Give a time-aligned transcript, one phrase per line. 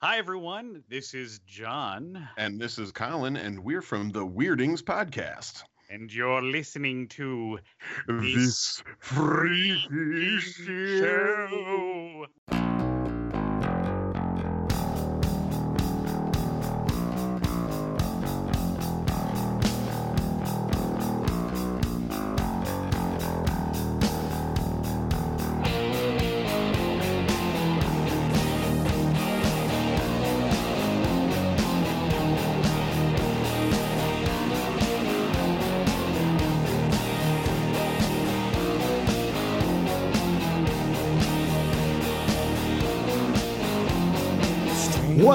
[0.00, 0.84] Hi, everyone.
[0.88, 2.28] This is John.
[2.36, 5.64] And this is Colin, and we're from the Weirdings Podcast.
[5.90, 7.58] And you're listening to
[8.06, 11.97] This Freaky Show.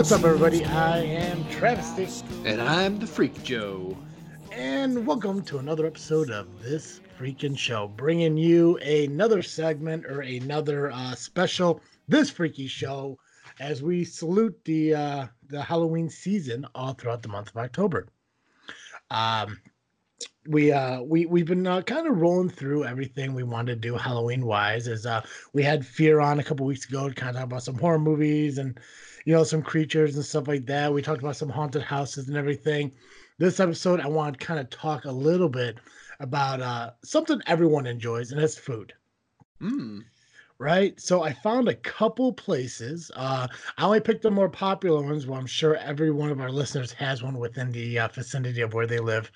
[0.03, 0.65] What's up, everybody?
[0.65, 2.09] I am Travesty,
[2.43, 3.97] And I'm the Freak Joe.
[4.51, 10.91] and welcome to another episode of this freaking show, bringing you another segment or another
[10.91, 11.79] uh, special
[12.09, 13.17] this freaky show
[13.61, 18.09] as we salute the uh, the Halloween season all throughout the month of October.
[19.09, 19.57] Um,
[20.47, 23.95] we uh we we've been uh, kind of rolling through everything we wanted to do
[23.95, 24.89] Halloween wise.
[24.89, 25.21] As uh
[25.53, 27.99] we had Fear on a couple weeks ago to kind of talk about some horror
[27.99, 28.77] movies and
[29.25, 30.93] you know some creatures and stuff like that.
[30.93, 32.91] We talked about some haunted houses and everything.
[33.37, 35.79] This episode, I want to kind of talk a little bit
[36.19, 38.93] about uh something everyone enjoys, and that's food
[39.59, 40.01] Hmm.
[40.59, 40.99] right?
[40.99, 43.11] So I found a couple places.
[43.15, 45.27] Uh, I only picked the more popular ones.
[45.27, 48.73] Well, I'm sure every one of our listeners has one within the uh, vicinity of
[48.73, 49.31] where they live.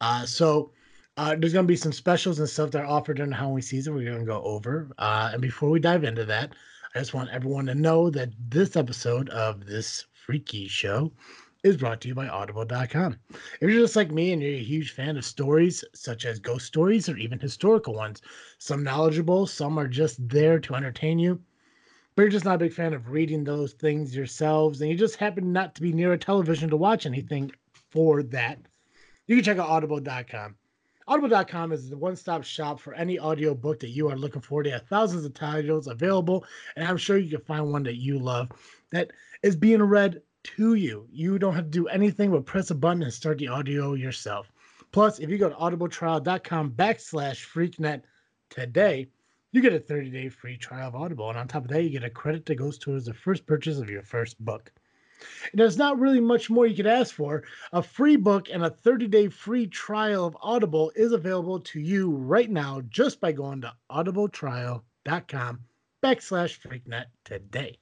[0.00, 0.72] Uh, so
[1.16, 3.62] uh, there's going to be some specials and stuff that are offered during the Halloween
[3.62, 3.94] season.
[3.94, 4.90] We're going to go over.
[4.98, 6.54] Uh, and before we dive into that,
[6.96, 11.12] I just want everyone to know that this episode of this freaky show
[11.62, 13.18] is brought to you by audible.com.
[13.60, 16.64] If you're just like me and you're a huge fan of stories such as ghost
[16.64, 18.22] stories or even historical ones,
[18.56, 21.38] some knowledgeable, some are just there to entertain you.
[22.14, 25.16] But you're just not a big fan of reading those things yourselves, and you just
[25.16, 27.52] happen not to be near a television to watch anything
[27.90, 28.58] for that.
[29.26, 30.54] You can check out audible.com.
[31.08, 34.64] Audible.com is the one stop shop for any audio book that you are looking for.
[34.64, 36.44] They have thousands of titles available,
[36.74, 38.50] and I'm sure you can find one that you love
[38.90, 39.12] that
[39.44, 40.20] is being read
[40.56, 41.06] to you.
[41.12, 44.50] You don't have to do anything but press a button and start the audio yourself.
[44.90, 48.02] Plus, if you go to audibletrial.com backslash freaknet
[48.50, 49.06] today,
[49.52, 51.28] you get a 30 day free trial of Audible.
[51.28, 53.78] And on top of that, you get a credit that goes towards the first purchase
[53.78, 54.72] of your first book.
[55.54, 57.44] There's not really much more you could ask for.
[57.72, 62.10] A free book and a 30 day free trial of Audible is available to you
[62.10, 65.60] right now just by going to audibletrial.com
[66.02, 67.78] backslash freaknet today.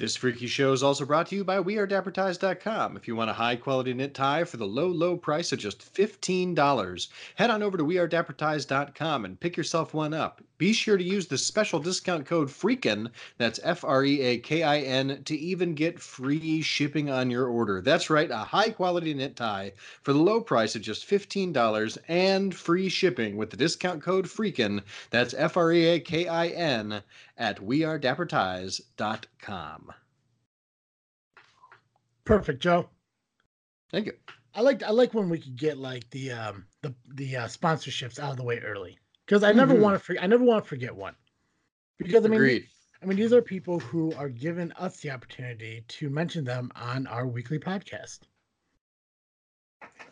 [0.00, 2.96] This freaky show is also brought to you by WeAreDapperTies.com.
[2.96, 5.94] If you want a high quality knit tie for the low, low price of just
[5.94, 10.40] $15, head on over to WeAreDapperTies.com and pick yourself one up.
[10.60, 14.62] Be sure to use the special discount code FREAKIN, that's F R E A K
[14.62, 17.80] I N, to even get free shipping on your order.
[17.80, 19.72] That's right, a high quality knit tie
[20.02, 24.82] for the low price of just $15 and free shipping with the discount code FREAKIN,
[25.08, 27.02] that's F R E A K I N,
[27.38, 29.92] at WeAreDapperTies.com.
[32.24, 32.90] Perfect, Joe.
[33.90, 34.12] Thank you.
[34.54, 38.18] I like I like when we could get like the um the the uh, sponsorships
[38.18, 38.99] out of the way early
[39.30, 39.80] because I never Mhm.
[39.80, 41.16] want to forget I never want to forget one
[41.98, 42.68] because I mean Agreed.
[43.02, 47.06] I mean these are people who are giving us the opportunity to mention them on
[47.06, 48.20] our weekly podcast.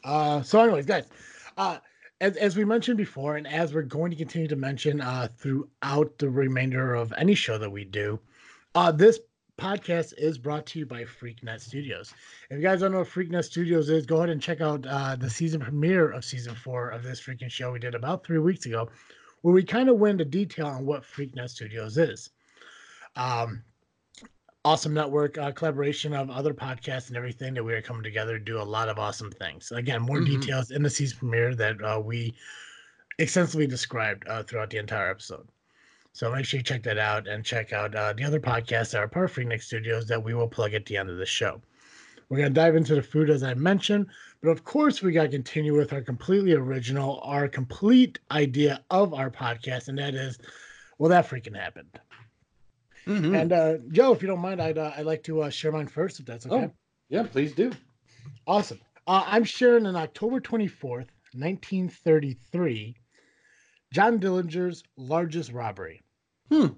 [0.04, 1.08] Uh, so anyways, guys,
[1.56, 1.78] uh,
[2.20, 6.18] as as we mentioned before, and as we're going to continue to mention uh throughout
[6.18, 8.20] the remainder of any show that we do,
[8.74, 9.20] uh, this
[9.58, 12.14] podcast is brought to you by FreakNet Studios.
[12.48, 15.16] If you guys don't know what FreakNet Studios is, go ahead and check out uh,
[15.16, 18.66] the season premiere of season four of this freaking show we did about three weeks
[18.66, 18.88] ago,
[19.42, 22.30] where we kind of went into detail on what FreakNet Studios is.
[23.16, 23.62] Um,
[24.64, 28.44] awesome network uh, collaboration of other podcasts and everything that we are coming together to
[28.44, 29.72] do a lot of awesome things.
[29.72, 30.40] Again, more Mhm.
[30.40, 32.34] details in the season premiere that uh, we
[33.18, 35.48] extensively described uh, throughout the entire episode.
[36.12, 38.98] So make sure you check that out and check out uh, the other podcasts that
[38.98, 41.60] are part FreakNet Studios that we will plug at the end of the show.
[42.28, 44.06] We're going to dive into the food as I mentioned,
[44.42, 49.14] but of course, we got to continue with our completely original, our complete idea of
[49.14, 50.38] our podcast, and that is,
[50.98, 51.98] well, that freaking happened.
[53.06, 53.40] Mhm.
[53.40, 55.86] And uh, Joe, if you don't mind, I'd uh, I'd like to uh, share mine
[55.88, 56.66] first, if that's okay.
[56.66, 56.72] Oh.
[57.08, 57.72] Yeah, please do.
[58.46, 58.78] Awesome.
[59.06, 62.94] Uh, I'm sharing on October 24th, 1933,
[63.90, 66.02] John Dillinger's largest robbery.
[66.50, 66.74] Hmm.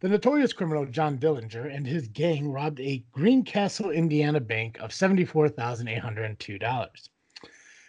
[0.00, 7.08] The notorious criminal John Dillinger and his gang robbed a Greencastle, Indiana bank of $74,802,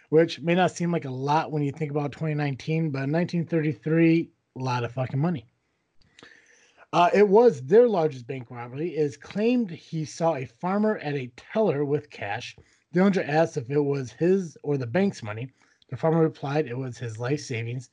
[0.09, 4.29] which may not seem like a lot when you think about 2019, but in 1933,
[4.55, 5.47] a lot of fucking money.
[6.93, 8.95] Uh, it was their largest bank robbery.
[8.95, 12.55] It is claimed he saw a farmer at a teller with cash.
[12.93, 15.49] Dillinger asked if it was his or the bank's money.
[15.89, 17.89] The farmer replied it was his life savings.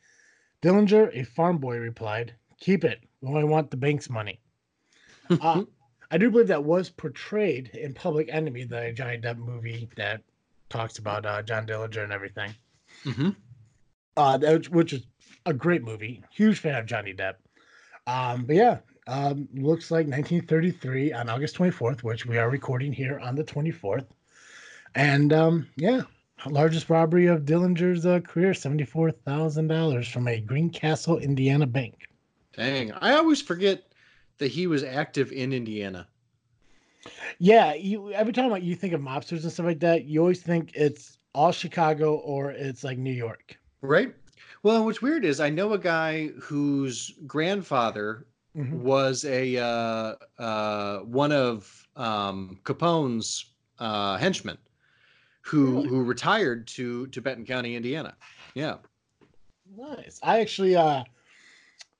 [0.62, 3.00] Dillinger, a farm boy, replied, Keep it.
[3.20, 4.40] We only want the bank's money.
[5.28, 5.64] Uh,
[6.08, 10.22] I do believe that was portrayed in Public Enemy, the Johnny Depp movie that
[10.68, 12.54] talks about uh, John Dillinger and everything.
[13.04, 13.30] Mm-hmm.
[14.16, 15.04] Uh, that, which is
[15.46, 16.22] a great movie.
[16.30, 17.34] Huge fan of Johnny Depp.
[18.06, 23.18] Um, but yeah, um, looks like 1933 on August 24th, which we are recording here
[23.18, 24.06] on the 24th.
[24.94, 26.02] And um, yeah,
[26.46, 32.06] largest robbery of Dillinger's uh, career, $74,000 from a Greencastle, Indiana bank.
[32.52, 33.82] Dang, I always forget
[34.38, 36.08] that he was active in Indiana.
[37.38, 40.42] Yeah, you every time like, you think of mobsters and stuff like that, you always
[40.42, 43.56] think it's all Chicago or it's like New York.
[43.82, 44.14] Right.
[44.62, 48.80] Well, what's weird is I know a guy whose grandfather Mhm.
[48.80, 54.56] was a uh, uh, one of um, Capone's uh, henchmen,
[55.46, 55.88] who Really?
[55.88, 58.16] who retired to to Benton County, Indiana.
[58.54, 58.78] Yeah.
[59.76, 60.18] Nice.
[60.22, 61.04] I actually uh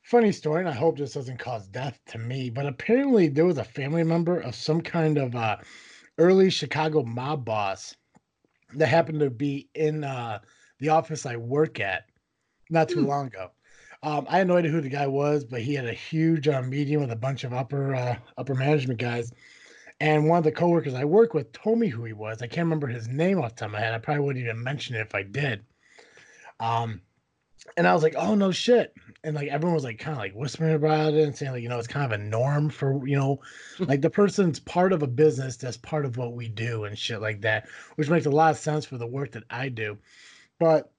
[0.03, 3.59] funny story, and I hope this doesn't cause death to me, but apparently there was
[3.59, 5.57] a family member of some kind of uh
[6.19, 7.97] early Chicago mob boss
[8.75, 10.41] that happened to be in uh
[10.81, 12.05] the office I work at
[12.71, 13.07] not too Hmm.
[13.07, 13.51] long ago.
[14.03, 16.63] Um, I had no idea who the guy was, but he had a huge uh,
[16.63, 19.33] meeting with a bunch of upper uh, upper management guys.
[20.01, 22.43] And one of the coworkers I work with told me who he was.
[22.43, 23.95] I can't remember his name off the top of my head.
[23.95, 25.65] I probably wouldn't even mention it if I did.
[26.61, 27.01] Um,
[27.77, 28.95] and I was like, oh no shit.
[29.25, 31.69] And like everyone was like kind of like whispering about it and saying like, you
[31.69, 33.41] know, it's kind of a norm for, you know,
[33.81, 37.21] like the person's part of a business that's part of what we do and shit
[37.21, 39.99] like that, which makes a lot of sense for the work that I do.
[40.59, 40.93] But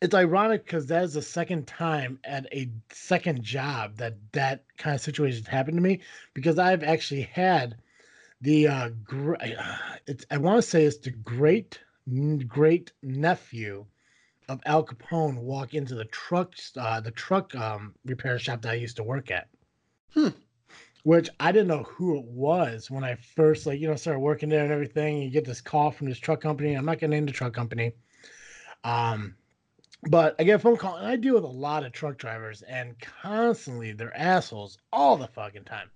[0.00, 4.94] it's ironic because that is the second time at a second job that that kind
[4.94, 6.00] of situation happened to me
[6.32, 7.76] because I've actually had
[8.40, 9.34] the uh gr-
[10.06, 11.78] it's I want to say it's the great
[12.46, 13.84] great nephew
[14.48, 18.74] of Al Capone walk into the truck uh the truck um repair shop that I
[18.74, 19.48] used to work at.
[20.14, 20.28] Hmm.
[21.02, 24.48] Which I didn't know who it was when I first like you know started working
[24.48, 25.22] there and everything.
[25.22, 26.74] You get this call from this truck company.
[26.74, 27.92] I'm not gonna name the truck company.
[28.84, 29.34] Um
[30.08, 32.62] but I get a phone call and I deal with a lot of truck drivers
[32.62, 35.90] and constantly they're assholes all the fucking time.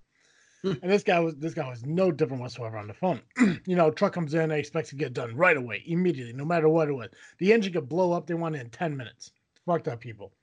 [0.65, 0.73] Hmm.
[0.81, 3.21] and this guy was this guy was no different whatsoever on the phone.
[3.67, 6.67] you know, truck comes in, they expect to get done right away, immediately, no matter
[6.67, 7.09] what it was.
[7.37, 9.31] The engine could blow up, they want it in 10 minutes.
[9.67, 10.33] Fucked up people.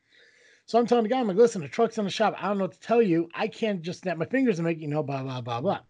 [0.66, 2.36] So I'm telling the guy, I'm like, listen, the truck's in the shop.
[2.38, 3.28] I don't know what to tell you.
[3.34, 5.80] I can't just snap my fingers and make you know, blah, blah, blah, blah.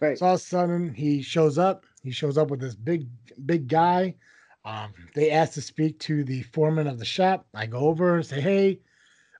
[0.00, 0.16] Right.
[0.16, 1.84] So all of a sudden he shows up.
[2.02, 3.06] He shows up with this big,
[3.44, 4.14] big guy.
[4.64, 7.46] Um, they ask to speak to the foreman of the shop.
[7.54, 8.80] I go over and say, Hey,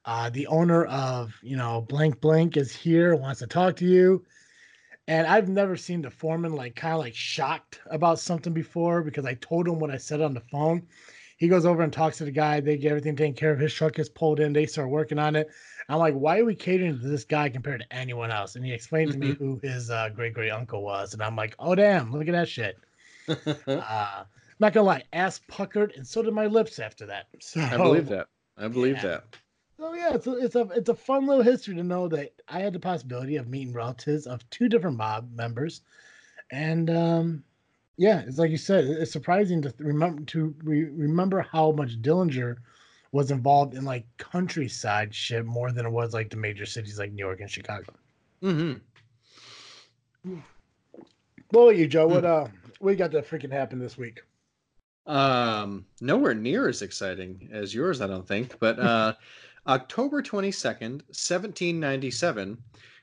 [0.06, 4.24] uh, the owner of you know blank blank is here, wants to talk to you.
[5.08, 9.24] And I've never seen the foreman like kind of like shocked about something before because
[9.26, 10.86] I told him what I said on the phone.
[11.38, 12.60] He goes over and talks to the guy.
[12.60, 13.58] They get everything taken care of.
[13.60, 14.52] His truck gets pulled in.
[14.52, 15.48] They start working on it.
[15.88, 18.56] I'm like, why are we catering to this guy compared to anyone else?
[18.56, 21.12] And he explained to me who his uh, great great uncle was.
[21.12, 22.78] And I'm like, oh damn, look at that shit.
[23.66, 24.24] Uh,
[24.58, 27.26] not gonna lie, ass puckered, and so did my lips after that.
[27.40, 28.28] So I believe that.
[28.56, 29.02] I believe Yeah.
[29.02, 29.24] that.
[29.78, 32.60] So yeah, it's a, it's a it's a fun little history to know that I
[32.60, 35.82] had the possibility of meeting relatives of two different mob members,
[36.50, 37.44] and um,
[37.98, 42.56] yeah, it's like you said, it's surprising to remember to re- remember how much Dillinger
[43.12, 47.12] was involved in like countryside shit more than it was like the major cities like
[47.12, 47.94] New York and Chicago.
[48.42, 48.74] Mm-hmm.
[51.50, 52.06] What about you, Joe?
[52.06, 52.48] What uh,
[52.80, 54.22] what you got that freaking happened this week?
[55.06, 58.58] Um, nowhere near as exciting as yours, I don't think.
[58.58, 59.14] But uh,
[59.66, 62.58] October 22nd, 1797,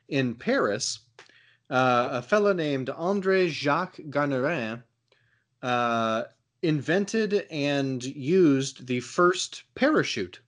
[0.09, 0.99] in Paris,
[1.69, 4.83] uh, a fellow named André Jacques Garnerin
[5.61, 6.23] uh,
[6.61, 10.39] invented and used the first parachute.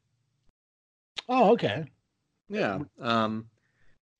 [1.28, 1.86] Oh, okay.
[2.50, 2.80] Yeah.
[3.00, 3.48] Um,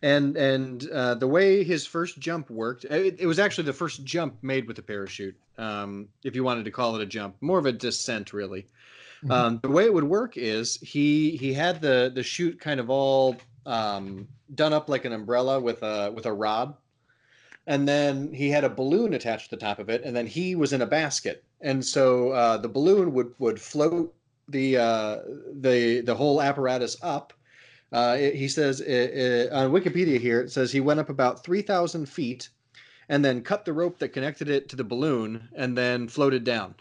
[0.02, 4.04] and and uh, the way his first jump worked, it, it was actually the first
[4.04, 5.36] jump made with a parachute.
[5.58, 8.68] Um, if you wanted to call it a jump, more of a descent, really.
[9.26, 9.32] Mhm.
[9.32, 12.90] Um, the way it would work is he he had the the chute kind of
[12.90, 16.76] all um, done up like an umbrella with a with a rod,
[17.68, 20.56] and then he had a balloon attached to the top of it, and then he
[20.56, 24.14] was in a basket, and so uh, the balloon would would float
[24.48, 25.20] the uh,
[25.54, 27.34] the the whole apparatus up.
[27.92, 31.44] Uh, it- he says uh, uh, on Wikipedia here it says he went up about
[31.44, 32.50] three thousand feet,
[33.10, 36.76] and then cut the rope that connected it to the balloon, and then floated down.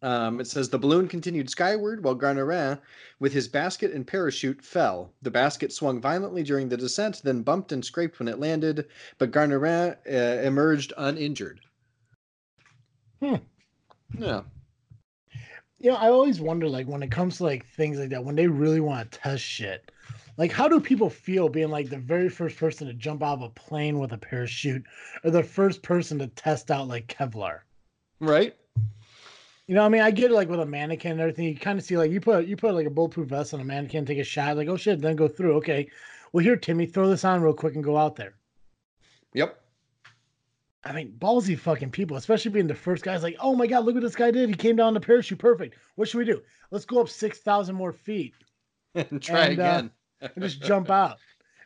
[0.00, 2.78] Um, it says the balloon continued skyward while Garnerin,
[3.18, 5.12] with his basket and parachute, fell.
[5.22, 8.86] The basket swung violently during the descent, then bumped and scraped when it landed,
[9.18, 11.60] but Garnerin uh, emerged uninjured.
[13.20, 13.36] Hmm.
[14.16, 14.42] Yeah.
[15.80, 18.36] You know, I always wonder, like, when it comes to like things like that, when
[18.36, 19.90] they really want to test shit,
[20.36, 23.42] like, how do people feel being like the very first person to jump out of
[23.42, 24.84] a plane with a parachute,
[25.24, 27.60] or the first person to test out like Kevlar?
[28.20, 28.54] Right.
[29.68, 31.44] You know, what I mean, I get it, like with a mannequin and everything.
[31.44, 33.64] You kind of see like you put you put like a bulletproof vest on a
[33.64, 35.56] mannequin, take a shot, like oh shit, then go through.
[35.58, 35.88] Okay,
[36.32, 38.34] well here, Timmy, throw this on real quick and go out there.
[39.34, 39.60] Yep.
[40.84, 43.22] I mean, ballsy fucking people, especially being the first guys.
[43.22, 44.48] Like, oh my god, look what this guy did.
[44.48, 45.76] He came down the parachute, perfect.
[45.96, 46.40] What should we do?
[46.70, 48.34] Let's go up six thousand more feet
[48.94, 49.90] and try And, uh, again.
[50.34, 51.18] and just jump out.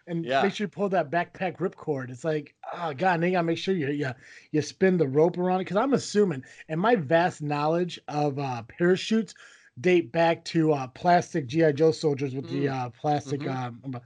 [0.06, 0.42] And Yeah.
[0.42, 2.10] make sure you pull that backpack ripcord.
[2.10, 4.10] It's like, oh god, and you gotta make sure you you,
[4.50, 5.64] you spin the rope around it.
[5.64, 9.34] Because I'm assuming, and my vast knowledge of uh, parachutes
[9.80, 12.86] date back to uh, plastic GI Joe soldiers with the Mm.
[12.86, 13.40] uh, plastic.
[13.42, 13.56] Mhm.
[13.84, 14.00] Um,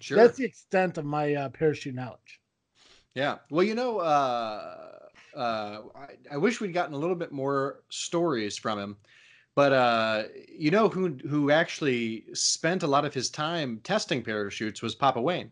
[0.00, 0.18] sure.
[0.18, 2.40] That's the extent of my uh, parachute knowledge.
[3.14, 3.38] Yeah.
[3.50, 4.98] Well, you know, uh,
[5.34, 8.96] uh, I, I wish we'd gotten a little bit more stories from him,
[9.58, 10.22] but uh,
[10.56, 15.20] you know who who actually spent a lot of his time testing parachutes was Papa
[15.20, 15.50] Wayne.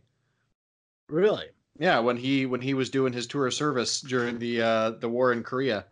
[1.09, 1.47] Really?
[1.81, 5.09] Yeah, when he when he was doing his tour of service during the uh, the
[5.09, 5.87] war in Korea.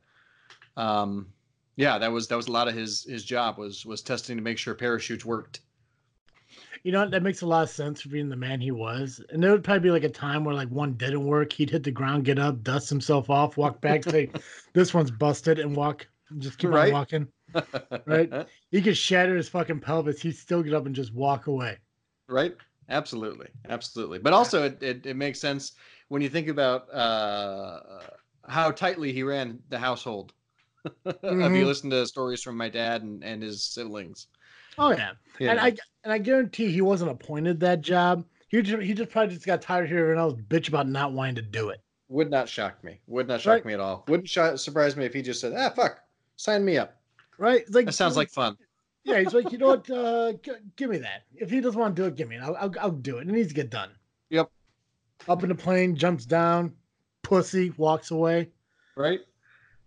[0.76, 1.26] Um,
[1.74, 4.42] yeah, that was that was a lot of his his job was was testing to
[4.44, 5.62] make sure parachutes worked.
[6.84, 9.20] You know, that makes a lot of sense for being the man he was.
[9.30, 11.52] And there would probably be like a time where like one didn't work.
[11.52, 14.30] He'd hit the ground, get up, dust himself off, walk back, say,
[14.72, 16.86] this one's busted, and walk, and just keep Right.
[16.88, 17.28] on walking.
[18.06, 18.32] Right.
[18.70, 20.20] He could shatter his fucking pelvis.
[20.20, 21.78] He'd still get up and just walk away.
[22.28, 22.56] right
[22.90, 25.72] absolutely absolutely but also it, it, it makes sense
[26.08, 27.80] when you think about uh
[28.46, 30.34] how tightly he ran the household
[31.06, 34.26] if you listen to stories from my dad and, and his siblings
[34.76, 35.12] Oh yeah.
[35.38, 35.60] you And.
[35.60, 35.68] I
[36.02, 38.24] and I guarantee he wasn't appointed that job.
[38.48, 41.36] He just, he just probably just got tired of hearing else bitch about not wanting
[41.36, 41.80] to do it.
[42.08, 43.64] would not shock me would not shock Right.
[43.66, 46.00] me at all wouldn't sh- surprise me if he just said ah fuck
[46.36, 47.00] sign me up
[47.38, 47.64] Right?
[47.70, 48.56] Like that sounds like fun
[49.06, 49.20] yeah.
[49.20, 49.90] He's like, you know what?
[49.90, 51.24] Uh, g- give me that.
[51.34, 52.42] If he doesn't want to do it, give me it.
[52.42, 53.28] I'll, I'll, I'll do it.
[53.28, 53.90] It needs to get done.
[54.30, 54.50] Yep.
[55.28, 56.72] Up in the plane, jumps down,
[57.22, 58.48] pussy walks away.
[58.96, 59.20] right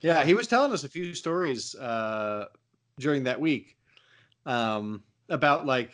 [0.02, 2.46] yeah he was telling us a few stories uh
[3.00, 3.76] during that week
[4.46, 5.92] um about like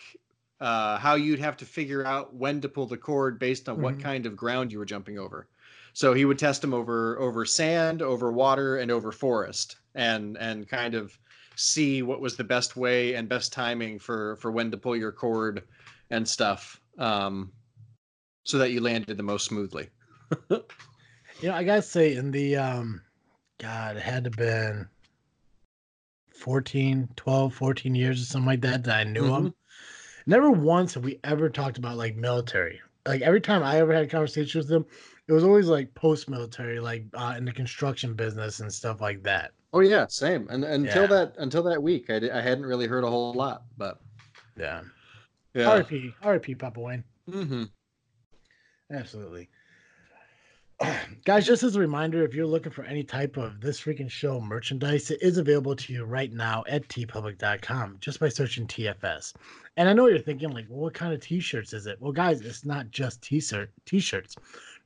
[0.59, 3.97] uh how you'd have to figure out when to pull the cord based on what
[3.97, 4.01] Mhm.
[4.01, 5.47] kind of ground you were jumping over
[5.93, 10.67] so he would test them over over sand over water and over forest and and
[10.67, 11.17] kind of
[11.55, 15.11] see what was the best way and best timing for for when to pull your
[15.11, 15.63] cord
[16.09, 17.51] and stuff um
[18.43, 19.89] so that you landed the most smoothly
[21.41, 23.01] You know, I gotta say, in the um,
[23.57, 24.87] God, it had to been
[26.33, 29.53] 14, 12, 14 years or something like that that I knew him.
[30.25, 32.79] Never once have we ever talked about like military.
[33.05, 34.85] Like every time I ever had a conversation with him,
[35.27, 39.23] it was always like post military, like uh, in the construction business and stuff like
[39.23, 39.51] that.
[39.73, 40.47] Oh yeah, same.
[40.49, 41.07] And until Yeah.
[41.07, 43.99] that until that week, I, I hadn't really heard a whole lot, but
[44.55, 44.83] Yeah.
[45.53, 45.69] yeah.
[45.69, 46.13] R.I.P.
[46.21, 46.55] R.I.P.
[46.55, 47.03] Papa Wayne.
[47.29, 47.63] hmm
[48.91, 49.49] Absolutely.
[51.25, 54.41] Guys, just as a reminder, if you're looking for any type of this freaking show
[54.41, 59.33] merchandise, it is available to you right now at teepublic.com just by searching TFS.
[59.77, 61.97] And I know you're thinking, like, well, what kind of t-shirts is it?
[62.01, 64.35] Well, guys, it's not just t-shirt t-shirts.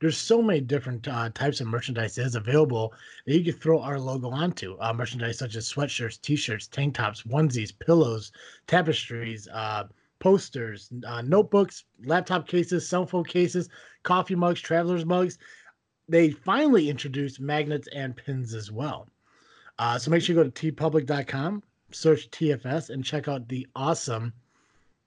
[0.00, 2.92] There's so many different uh, types of merchandise that is available
[3.26, 4.76] that you can throw our logo onto.
[4.78, 8.30] Uh, merchandise such as sweatshirts, t-shirts, tank tops, onesies, pillows,
[8.68, 9.84] tapestries, uh,
[10.20, 13.68] posters, uh, notebooks, laptop cases, cell phone cases,
[14.04, 15.38] coffee mugs, travelers mugs.
[16.08, 19.08] They finally introduced magnets and pins as well.
[19.78, 21.62] Uh, so make sure you go to teepublic.com,
[21.92, 24.32] search TFS, and check out the awesome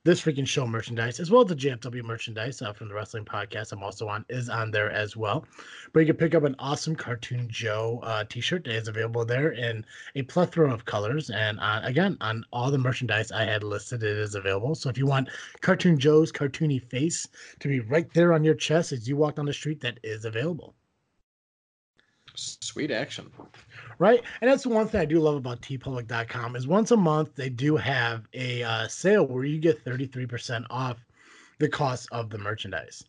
[0.03, 3.71] This Freaking Show merchandise, as well as the JFW merchandise uh, from the Wrestling Podcast.
[3.71, 5.45] I'm also on is on there as well.
[5.93, 9.51] But you can pick up an awesome Cartoon Joe uh, T-shirt that is available there
[9.51, 11.29] in a plethora of colors.
[11.29, 14.73] And uh, again, on all the merchandise I had listed, it is available.
[14.73, 15.29] So if you want
[15.61, 17.27] Cartoon Joe's cartoony face
[17.59, 20.25] to be right there on your chest as you walk down the street, that is
[20.25, 20.73] available.
[22.61, 23.31] Sweet action.
[23.99, 24.21] right?
[24.41, 27.49] And that's the one thing I do love about teepublic.com is once a month they
[27.49, 30.97] do have a uh, sale where you get 33% off
[31.59, 33.03] the cost of the merchandise.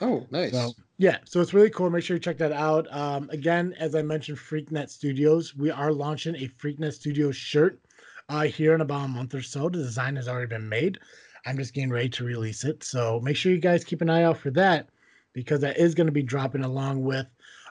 [0.00, 0.52] Oh, nice.
[0.52, 1.90] So yeah, so it's really cool.
[1.90, 2.86] Make sure you check that out.
[2.92, 7.80] Um, again, as I mentioned, FreakNet Studios, we are launching a FreakNet Studios shirt
[8.28, 9.68] uh, here in about a month or so.
[9.68, 10.98] The design has already been made.
[11.46, 12.82] I'm just getting ready to release it.
[12.84, 14.88] So make sure you guys keep an eye out for that
[15.32, 17.26] because that is going to be dropping along with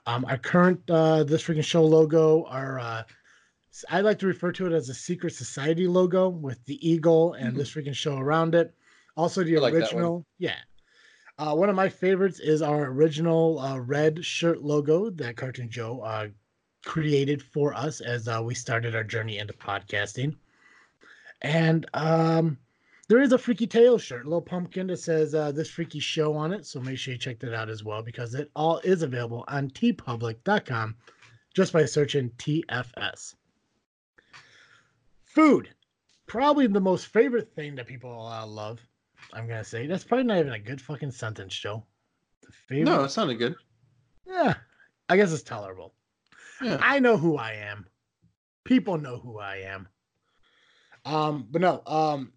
[0.06, 3.04] um, our current uh, this freaking show logo, our uh,
[3.90, 7.56] I like to refer to it as a secret society logo with the eagle and
[7.56, 8.74] this freaking show around it.
[9.18, 10.58] Also, the I like original, yeah.
[11.40, 16.02] Uh, one of my favorites is our original uh, red shirt logo that Cartoon Joe
[16.02, 16.28] uh,
[16.86, 20.36] created for us as uh, we started our journey into podcasting.
[21.42, 22.58] And um,
[23.14, 26.34] there is a Freaky Tales shirt, a little pumpkin that says uh, this freaky show
[26.34, 26.66] on it.
[26.66, 29.70] So make sure you check that out as well because it all is available on
[29.70, 30.96] teepublic.com
[31.54, 33.36] just by searching TFS.
[35.26, 35.70] Food,
[36.26, 38.80] probably the most favorite thing that people uh, love.
[39.32, 41.86] I'm gonna say that's probably not even a good fucking sentence, Joe.
[42.42, 43.54] The favorite, No, it sounded good.
[44.26, 44.56] yeah,
[45.08, 45.94] I guess it's tolerable.
[46.64, 46.80] Yeah.
[46.82, 47.86] I know who I am.
[48.64, 49.88] People know who I am.
[51.06, 52.34] Um, but no, um,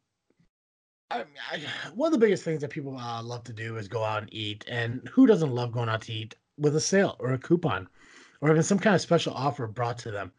[1.11, 1.61] I, I,
[1.95, 4.35] one of the biggest things that people uh, love to do is go out and
[4.35, 7.89] eat, and who doesn't love going out to eat with a sale or a coupon,
[8.41, 10.33] or even some kind of special offer brought to them?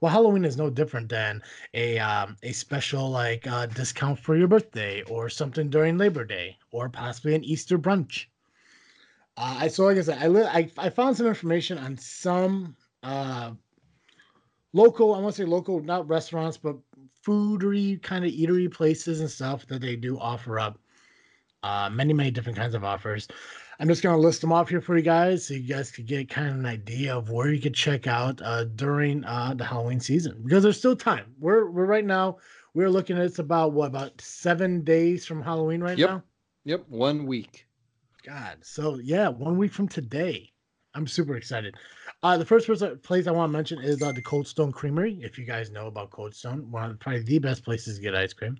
[0.00, 1.42] Well, Halloween is no different than
[1.74, 6.56] a um, a special like uh, discount for your birthday, or something during Labor Day,
[6.70, 8.26] or possibly an Easter brunch.
[9.36, 12.76] Uh, I so like I said, I, li- I I found some information on some
[13.02, 13.52] uh,
[14.72, 15.14] local.
[15.14, 16.76] I want to say local, not restaurants, but
[17.24, 20.78] foodery kind of eatery places and stuff that they do offer up
[21.62, 23.26] uh, many many different kinds of offers.
[23.80, 26.28] I'm just gonna list them off here for you guys, so you guys could get
[26.28, 29.98] kind of an idea of where you could check out uh, during uh, the Halloween
[29.98, 31.34] season because there's still time.
[31.40, 32.36] We're we're right now
[32.74, 36.08] we're looking at it's about what about seven days from Halloween right Yep.
[36.08, 36.22] now.
[36.64, 37.66] Yep, one week.
[38.24, 38.58] God.
[38.62, 40.50] So yeah, one week from today.
[40.94, 41.74] I'm super excited.
[42.24, 45.20] Uh, the first person, place I want to mention is uh, the Cold Stone Creamery.
[45.22, 48.14] If you guys know about Cold Stone, one of probably the best places to get
[48.14, 48.56] ice cream.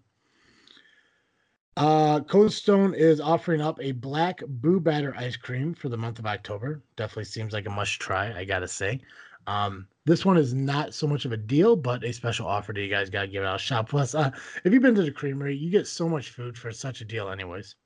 [1.78, 6.18] Uh, Cold Stone is offering up a black boo batter ice cream for the month
[6.18, 6.82] of October.
[6.96, 9.00] Definitely seems like a must try, I gotta say.
[9.46, 12.82] Um, this one is not so much of a deal, but a special offer that
[12.82, 13.88] you guys gotta give out a shot.
[13.88, 14.30] Plus, uh,
[14.64, 17.30] if you've been to the creamery, you get so much food for such a deal,
[17.30, 17.76] anyways.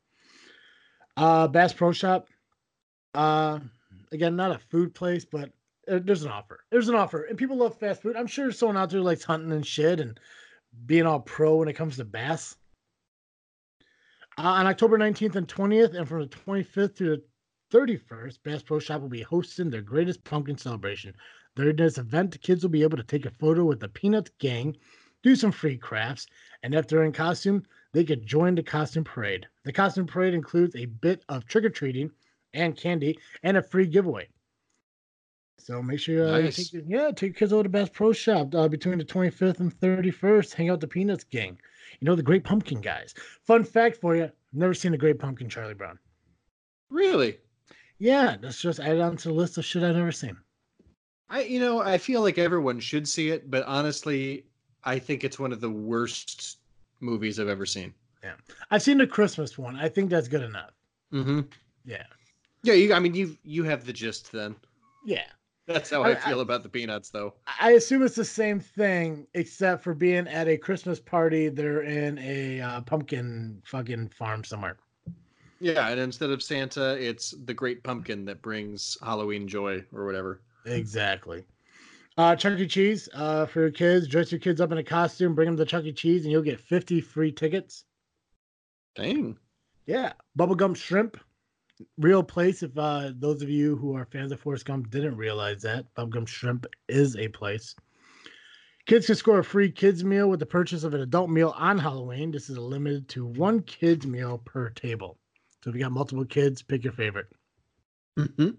[1.16, 2.26] Uh, Bass Pro Shop.
[3.14, 3.60] Uh,
[4.10, 5.52] again, not a food place, but
[5.88, 6.64] there's an offer.
[6.70, 8.16] There's an offer, and people love fast food.
[8.16, 10.18] I'm sure someone out there likes hunting and shit and
[10.86, 12.56] being all pro when it comes to bass.
[14.38, 17.22] Uh, on October 19th and 20th, and from the 25th to the
[17.72, 21.14] 31st, Bass Pro Shop will be hosting their greatest pumpkin celebration.
[21.56, 24.76] During this event, kids will be able to take a photo with the Peanuts gang,
[25.22, 26.26] do some free crafts,
[26.62, 29.46] and if they're in costume, they could join the costume parade.
[29.64, 32.10] The costume parade includes a bit of trick or treating
[32.54, 34.28] and candy and a free giveaway.
[35.58, 36.70] So make sure uh, you Nice.
[36.70, 39.78] take yeah, take your kids over to Bass Pro Shop uh, between the 25th and
[39.80, 40.54] 31st.
[40.54, 41.58] Hang out with the Peanuts gang.
[42.00, 43.14] You know the Great Pumpkin guys.
[43.44, 45.98] Fun fact for you: I've never seen the Great Pumpkin, Charlie Brown.
[46.90, 47.38] Really?
[47.98, 50.36] Yeah, that's just added on to the list of shit I've never seen.
[51.28, 54.46] I you know, I feel like everyone should see it, but honestly,
[54.84, 56.58] I think it's one of the worst
[57.00, 57.92] movies I've ever seen.
[58.22, 58.34] Yeah,
[58.70, 59.76] I've seen the Christmas one.
[59.76, 60.70] I think that's good enough.
[61.12, 61.40] Mm-hmm.
[61.84, 62.04] Yeah,
[62.62, 64.54] Yeah, you, I mean, you you have the gist then.
[65.04, 65.24] yeah.
[65.68, 67.34] That's how I- I, feel about the peanuts, though.
[67.60, 71.50] I assume it's the same thing, except for being at a Christmas party.
[71.50, 74.78] They're in a uh, pumpkin fucking farm somewhere.
[75.60, 80.40] Yeah, and instead of Santa, it's the Great Pumpkin that brings Halloween joy or whatever.
[80.64, 81.44] Exactly.
[82.16, 82.66] Uh, Chuck E.
[82.66, 84.08] Cheese uh, for your kids.
[84.08, 85.34] Dress your kids up in a costume.
[85.34, 85.92] Bring them to Chuck E.
[85.92, 87.84] Cheese, and you'll get fifty free tickets.
[88.94, 89.36] Dang.
[89.86, 91.16] Yeah, Bubba Gump Shrimp,
[91.98, 92.62] real place.
[92.62, 96.10] If uh, those of you who are fans of Forrest Gump didn't realize that, Bubba
[96.10, 97.74] Gump Shrimp is a place.
[98.86, 101.78] Kids can score a free kids meal with the purchase of an adult meal on
[101.78, 102.30] Halloween.
[102.30, 105.18] This is limited to one kids meal per table.
[105.62, 107.26] So if you got multiple kids, pick your favorite.
[108.18, 108.50] Mm-hmm.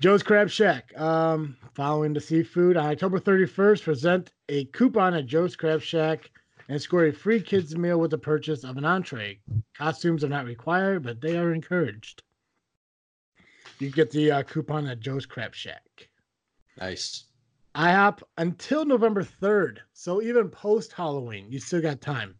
[0.00, 0.98] Joe's Crab Shack.
[0.98, 6.30] Um, following the seafood on October 31st, present a coupon at Joe's Crab Shack
[6.70, 9.40] and score a free kids meal with the purchase of an entree.
[9.76, 12.22] Costumes are not required, but they are encouraged.
[13.80, 16.08] You get the uh, coupon at Joe's Crab Shack.
[16.78, 17.24] Nice.
[17.74, 19.78] IHOP until November 3rd.
[19.94, 22.36] So even post Halloween, you still got time.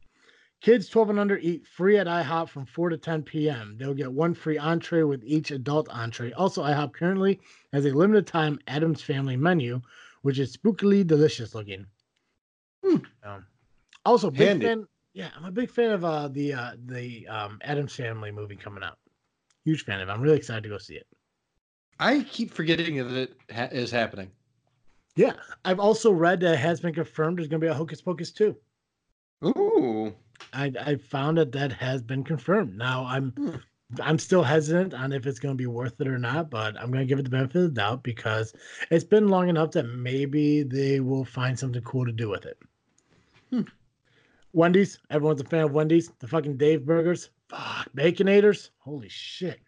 [0.61, 3.75] Kids 12 and under eat free at IHOP from 4 to 10 p.m.
[3.79, 6.31] They'll get one free entree with each adult entree.
[6.33, 7.41] Also, IHOP currently
[7.73, 9.81] has a limited time Addams Family menu,
[10.23, 11.87] which is spookily delicious looking.
[13.25, 13.47] Um,
[14.05, 14.67] also, big Handy.
[14.67, 14.87] fan.
[15.13, 18.83] Yeah, I'm a big fan of uh, the uh, the um, Addams Family movie coming
[18.85, 18.99] out.
[19.65, 20.09] Huge fan of.
[20.09, 20.13] it.
[20.13, 21.07] I'm really excited to go see it.
[21.99, 24.31] I keep forgetting that it ha- is happening.
[25.17, 25.33] Yeah,
[25.65, 28.31] I've also read that it has been confirmed there's going to be a Hocus Pocus
[28.33, 28.57] 2.
[29.45, 30.15] Ooh.
[30.53, 32.77] I, I found that that has been confirmed.
[32.77, 33.57] Now I'm Hmm.
[34.01, 36.93] I'm still hesitant on if it's going to be worth it or not, but I'm
[36.93, 38.55] going to give it the benefit of the doubt because
[38.91, 42.57] it's been long enough that maybe they will find something cool to do with it.
[43.51, 43.63] Hmm.
[44.53, 46.11] Wendy's, everyone's a fan of Wendy's.
[46.19, 49.61] The fucking Dave Burgers, fuck, Baconators, holy shit.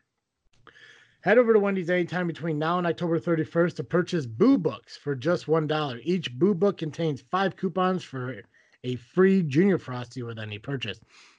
[1.23, 5.15] Head over to Wendy's anytime between now and October 31st to purchase Boo Books for
[5.15, 6.01] just $1.
[6.03, 8.43] Each Boo Book contains five coupons for
[8.83, 10.99] a free Junior Frosty with any purchase.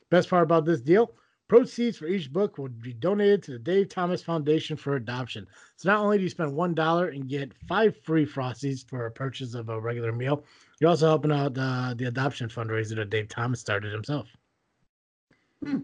[0.09, 1.13] Best part about this deal
[1.53, 5.45] proceeds for each book will be donated to the Dave Thomas Foundation for adoption.
[5.75, 9.53] So not only do you spend $1 and get five free Frosties for a purchase
[9.53, 10.43] of a regular meal,
[10.83, 14.27] you're also helping out uh, the adoption fundraiser that Dave Thomas started himself.
[15.65, 15.77] Hmm.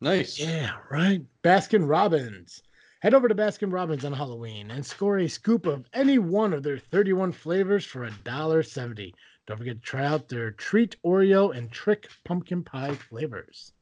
[0.00, 0.40] Nice.
[0.40, 1.22] Yeah, right.
[1.44, 2.60] Baskin Robbins.
[3.00, 6.64] Head over to Baskin Robbins on Halloween and score a scoop of any one of
[6.64, 9.12] their 31 flavors for $1.70.
[9.46, 13.72] Don't forget to try out their Treat Oreo and Trick Pumpkin Pie flavors.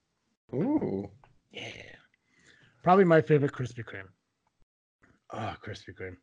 [0.52, 1.08] Ooh.
[1.50, 1.62] Yeah.
[2.82, 4.02] Probably my favorite Krispy Kreme.
[5.32, 6.18] Oh, Krispy Kreme.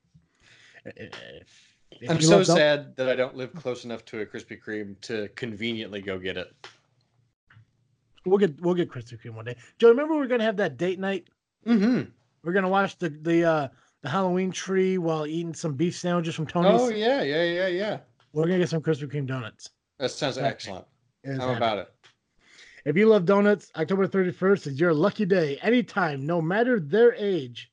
[0.85, 4.99] If- if I'm so sad that I don't live close enough to a Krispy Kreme
[5.01, 6.53] to conveniently go get it.
[8.25, 9.55] We'll get we'll get Krispy Kreme one day.
[9.77, 11.27] Joe, remember we are gonna have that date night?
[11.65, 12.09] Mm-hmm.
[12.43, 13.67] We're gonna watch the the uh
[14.01, 16.81] the Halloween tree while eating some beef sandwiches from Tony's.
[16.81, 17.97] Oh yeah, yeah, yeah, yeah.
[18.33, 19.69] We're gonna get some Krispy Kreme donuts.
[19.99, 20.85] That sounds excellent.
[21.23, 21.57] It is How happening.
[21.57, 21.91] about it?
[22.85, 25.57] If you love donuts, October 31st is your lucky day.
[25.63, 27.71] Anytime, no matter their age,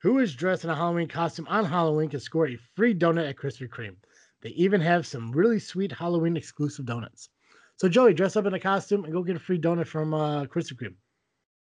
[0.00, 3.36] who is dressed in a Halloween costume on Halloween can score a free donut at
[3.36, 3.96] Krispy Kreme.
[4.42, 7.30] They even have some really sweet Halloween exclusive donuts.
[7.76, 10.44] So, Joey, dress up in a costume and go get a free donut from uh,
[10.44, 10.94] Krispy Kreme.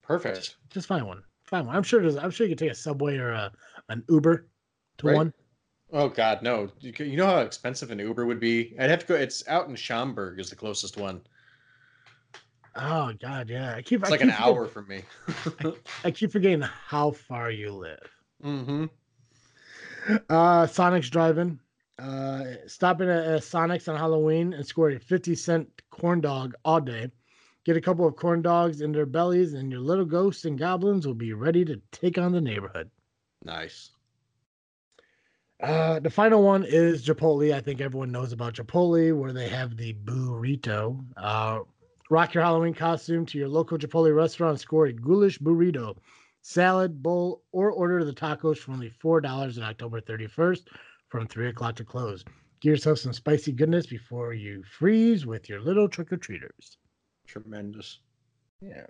[0.01, 0.55] Perfect.
[0.69, 1.23] Just find one.
[1.43, 1.75] Find one.
[1.75, 2.15] I'm sure there's.
[2.17, 3.51] I'm sure you can take a subway or a,
[3.89, 4.47] an Uber
[4.99, 5.15] to Right.
[5.15, 5.33] one.
[5.93, 6.69] Oh God, no!
[6.79, 8.73] You you know how expensive an Uber would be?
[8.79, 9.15] I'd have to go.
[9.15, 11.19] It's out in Schaumburg is the closest one.
[12.75, 13.75] Oh God, yeah.
[13.75, 13.99] I keep.
[13.99, 15.03] It's I like an keep forgetting- hour from me.
[16.05, 18.09] I keep forgetting how far you live.
[18.43, 18.85] Mm-hmm.
[20.29, 21.59] Uh, Sonic's Drive-In.
[21.99, 26.81] Uh, stopping at, at Sonic's on Halloween and score a 50 cent corn dog all
[26.81, 27.11] day.
[27.63, 31.05] Get a couple of corn dogs in their bellies, and your little ghosts and goblins
[31.05, 32.89] will be ready to take on the neighborhood.
[33.45, 33.91] Nice.
[35.61, 37.53] Uh, the final one is Chipotle.
[37.53, 41.05] I think everyone knows about Chipotle, where they have the burrito.
[41.15, 41.59] Uh,
[42.09, 44.53] rock your Halloween costume to your local Chipotle restaurant.
[44.53, 45.97] and Score a ghoulish burrito,
[46.41, 50.69] salad bowl, or order the tacos for only four dollars on October thirty first,
[51.09, 52.23] from three o'clock to close.
[52.61, 56.77] Get yourself some spicy goodness before you freeze with your little trick or treaters.
[57.27, 57.99] Tremendous.
[58.61, 58.85] Yeah.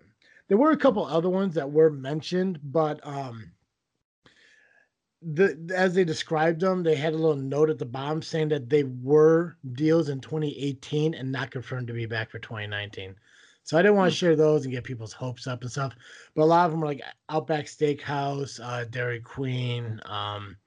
[0.50, 3.52] There were a couple other ones that were mentioned, but um
[5.22, 8.70] the as they described them, they had a little note at the bottom saying that
[8.70, 13.16] they were deals in 2018 and not confirmed to be back for 2019.
[13.64, 15.96] So I didn't want to share those and get people's hopes up and stuff.
[16.36, 20.58] But a lot of them were like Outback Steakhouse, uh, Dairy Queen, um,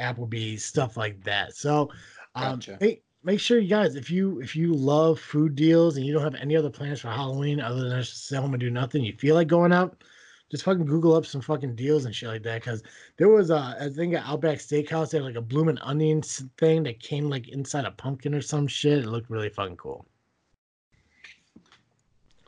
[0.00, 1.56] Applebee's, stuff like that.
[1.56, 1.90] So
[2.34, 2.78] um, Gotcha.
[2.80, 6.22] make make sure you guys, if you if you love food deals and you don't
[6.22, 9.14] have any other plans for Halloween other than just sit home and do nothing, you
[9.14, 10.02] feel like going out,
[10.50, 12.60] just fucking Google up some fucking deals and shit like that.
[12.60, 12.82] Because
[13.16, 16.82] there was a I think at Outback Steakhouse they had like a bloomin' onions thing
[16.84, 19.04] that came like inside a pumpkin or some shit.
[19.04, 20.06] It looked really fucking cool.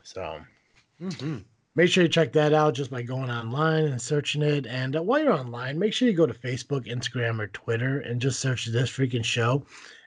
[0.08, 0.40] So
[1.02, 1.38] Mm-hmm.
[1.76, 4.66] make sure you check that out just by going online and searching it.
[4.66, 8.20] And uh, while you're online, make sure you go to Facebook, Instagram, or Twitter and
[8.20, 9.64] just search this freaking show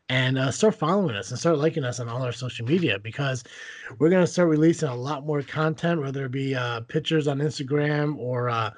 [0.10, 3.44] and uh, start following us and start liking us on all our social media because
[4.00, 7.38] we're going to start releasing a lot more content, whether it be uh, pictures on
[7.38, 8.72] Instagram or uh,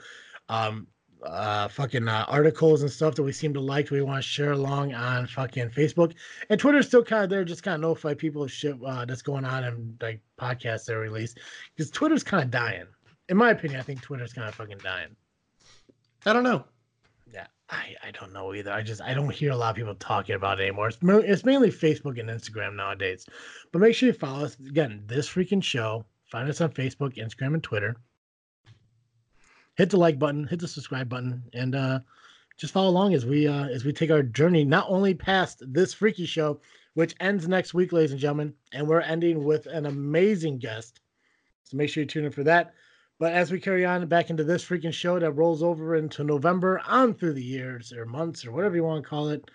[0.50, 0.88] um,
[1.26, 3.90] uh, fucking uh, articles and stuff that we seem to like.
[3.90, 6.14] We want to share along on fucking Facebook
[6.50, 9.22] and Twitter's still kind of there, just kind of notify people of shit uh, that's
[9.22, 11.40] going on and like podcasts that are released
[11.76, 12.86] because Twitter's kind of dying.
[13.30, 15.16] In my opinion, I think Twitter's kind of fucking dying.
[16.26, 16.66] I don't know.
[17.34, 18.72] Yeah, I, I don't know either.
[18.72, 20.90] I just I don't hear a lot of people talking about it anymore.
[20.90, 23.26] It's, mo- it's mainly Facebook and Instagram nowadays.
[23.72, 25.04] But make sure you follow us again.
[25.08, 26.06] This freaking show.
[26.26, 27.96] Find us on Facebook, Instagram, and Twitter.
[29.76, 32.00] Hit the like button, hit the subscribe button, and uh,
[32.58, 35.94] just follow along as we uh, as we take our journey not only past this
[35.94, 36.60] freaky show,
[36.94, 41.00] which ends next week, ladies and gentlemen, and we're ending with an amazing guest.
[41.64, 42.74] So make sure you tune in for that.
[43.20, 46.82] But as we carry on back into this freaking show that rolls over into November
[46.86, 49.50] on through the years or months or whatever you want to call it,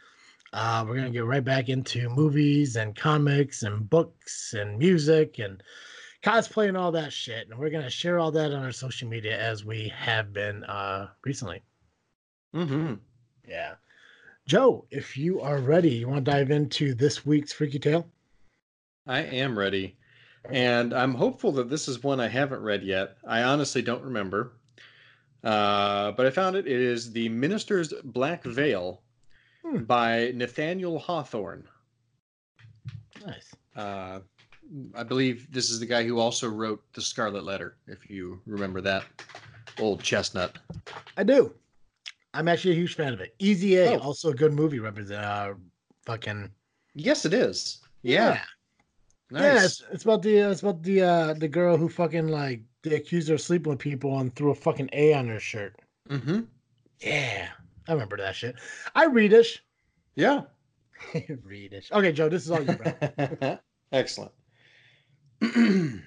[0.53, 5.63] uh, we're gonna get right back into movies and comics and books and music and
[6.23, 7.49] cosplay and all that shit.
[7.49, 11.09] And we're gonna share all that on our social media as we have been uh,
[11.25, 11.63] recently.
[12.55, 12.95] Mm-hmm.
[13.47, 13.75] Yeah.
[14.47, 18.07] Joe, if you are ready, you want to dive into this week's Freaky Tale?
[19.07, 19.97] I am ready.
[20.51, 23.19] And I'm hopeful that this is one I haven't read yet.
[23.27, 24.53] I honestly don't remember.
[25.45, 26.67] Uh, but I found it.
[26.67, 29.03] It is The Minister's Black Veil
[29.63, 29.83] Hmm.
[29.85, 31.69] by Nathaniel Hawthorne.
[33.27, 33.55] Nice.
[33.77, 34.21] Uh,
[34.95, 38.81] I believe this is the guy who also wrote The Scarlet Letter, if you remember
[38.83, 39.05] that
[39.79, 40.59] old chestnut.
[41.17, 41.55] I do.
[42.35, 43.35] I'm actually a huge fan of it.
[43.39, 43.99] Easy A, Oh.
[43.99, 44.79] also a good movie.
[44.79, 45.55] Represent uh,
[46.05, 46.51] fucking
[46.95, 47.79] Yes, it is.
[48.03, 48.41] Yeah.
[49.31, 49.43] Nice.
[49.43, 52.63] Yeah, it's, it's about the uh, it's about the uh the girl who fucking like
[52.83, 55.77] they accused her of sleeping with people and threw a fucking A on her shirt.
[56.09, 56.41] Mm-hmm.
[57.01, 57.49] Yeah,
[57.87, 58.57] I remember that shit.
[58.95, 59.59] I readish.
[60.17, 60.43] Yeah.
[61.15, 61.93] readish.
[61.93, 63.59] Okay, Joe, this is all you, bro.
[63.93, 64.33] Excellent.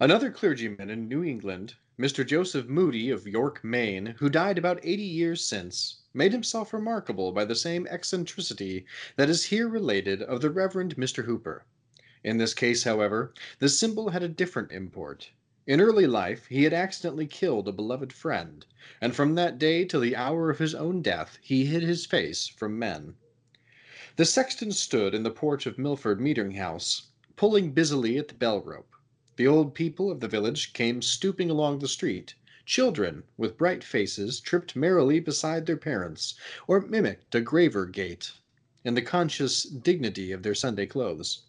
[0.00, 2.26] Another clergyman in New England, Mr.
[2.26, 7.44] Joseph Moody of York, Maine, who died about 80 years since, made himself remarkable by
[7.44, 11.24] the same eccentricity that is here related of the Reverend Mr.
[11.24, 11.66] Hooper.
[12.24, 15.30] In this case, however, the symbol had a different import.
[15.66, 18.64] In early life, he had accidentally killed a beloved friend,
[19.02, 22.46] and from that day till the hour of his own death, he hid his face
[22.46, 23.16] from men.
[24.16, 28.62] The sexton stood in the porch of Milford Meeting House, pulling busily at the bell
[28.62, 28.94] rope.
[29.36, 32.34] The old people of the village came stooping along the street.
[32.64, 36.32] Children, with bright faces, tripped merrily beside their parents,
[36.66, 38.32] or mimicked a graver gait,
[38.84, 41.42] in the conscious dignity of their Sunday clothes.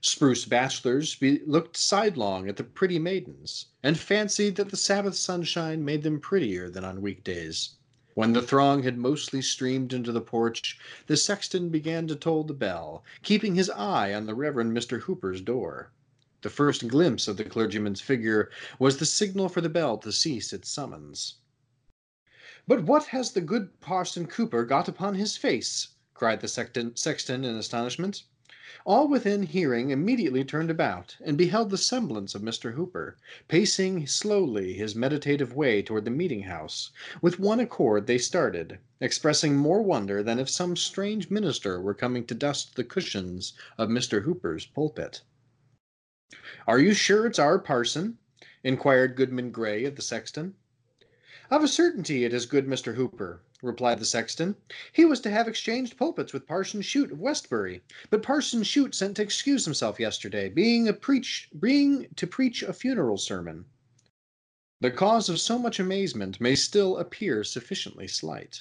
[0.00, 6.02] Spruce bachelors looked sidelong at the pretty maidens, and fancied that the Sabbath sunshine made
[6.02, 7.76] them prettier than on weekdays.
[8.14, 12.52] When the throng had mostly streamed into the porch, the sexton began to toll the
[12.52, 15.02] bell, keeping his eye on the Reverend Mr.
[15.02, 15.92] Hooper's door.
[16.42, 20.52] The first glimpse of the clergyman's figure was the signal for the bell to cease
[20.52, 21.36] its summons.
[22.66, 25.90] But what has the good Parson Cooper got upon his face?
[26.12, 28.24] cried the sexton, sexton in astonishment.
[28.84, 32.74] All within hearing immediately turned about, and beheld the semblance of Mr.
[32.74, 33.16] Hooper,
[33.48, 36.92] pacing slowly his meditative way toward the meeting house.
[37.20, 42.24] With one accord they started, expressing more wonder than if some strange minister were coming
[42.26, 44.22] to dust the cushions of Mr.
[44.22, 45.22] Hooper's pulpit.
[46.68, 48.18] Are you sure it's our parson?
[48.62, 50.54] inquired Goodman Gray of the sexton.
[51.52, 52.94] Of a certainty it is good Mr.
[52.94, 54.54] Hooper, replied the sexton.
[54.92, 59.16] He was to have exchanged pulpits with Parson Shute of Westbury, but Parson Shute sent
[59.16, 63.64] to excuse himself yesterday, being a preach being to preach a funeral sermon.
[64.80, 68.60] The cause of so much amazement may still appear sufficiently slight.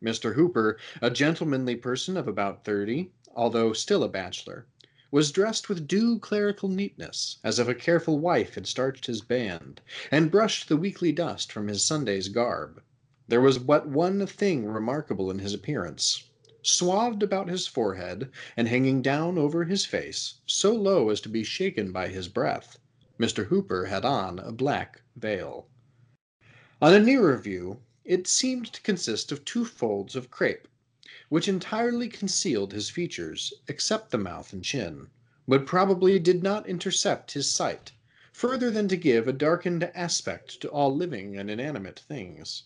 [0.00, 0.34] Mr.
[0.34, 4.68] Hooper, a gentlemanly person of about thirty, although still a bachelor,
[5.10, 9.80] was dressed with due clerical neatness, as if a careful wife had starched his band,
[10.10, 12.82] and brushed the weekly dust from his Sunday's garb.
[13.26, 16.24] There was but one thing remarkable in his appearance.
[16.62, 21.42] Swathed about his forehead, and hanging down over his face, so low as to be
[21.42, 22.78] shaken by his breath,
[23.18, 23.46] Mr.
[23.46, 25.68] Hooper had on a black veil.
[26.82, 30.68] On a nearer view, it seemed to consist of two folds of crape,
[31.28, 35.08] which entirely concealed his features, except the mouth and chin,
[35.46, 37.92] but probably did not intercept his sight,
[38.32, 42.62] further than to give a darkened aspect to all living and inanimate things.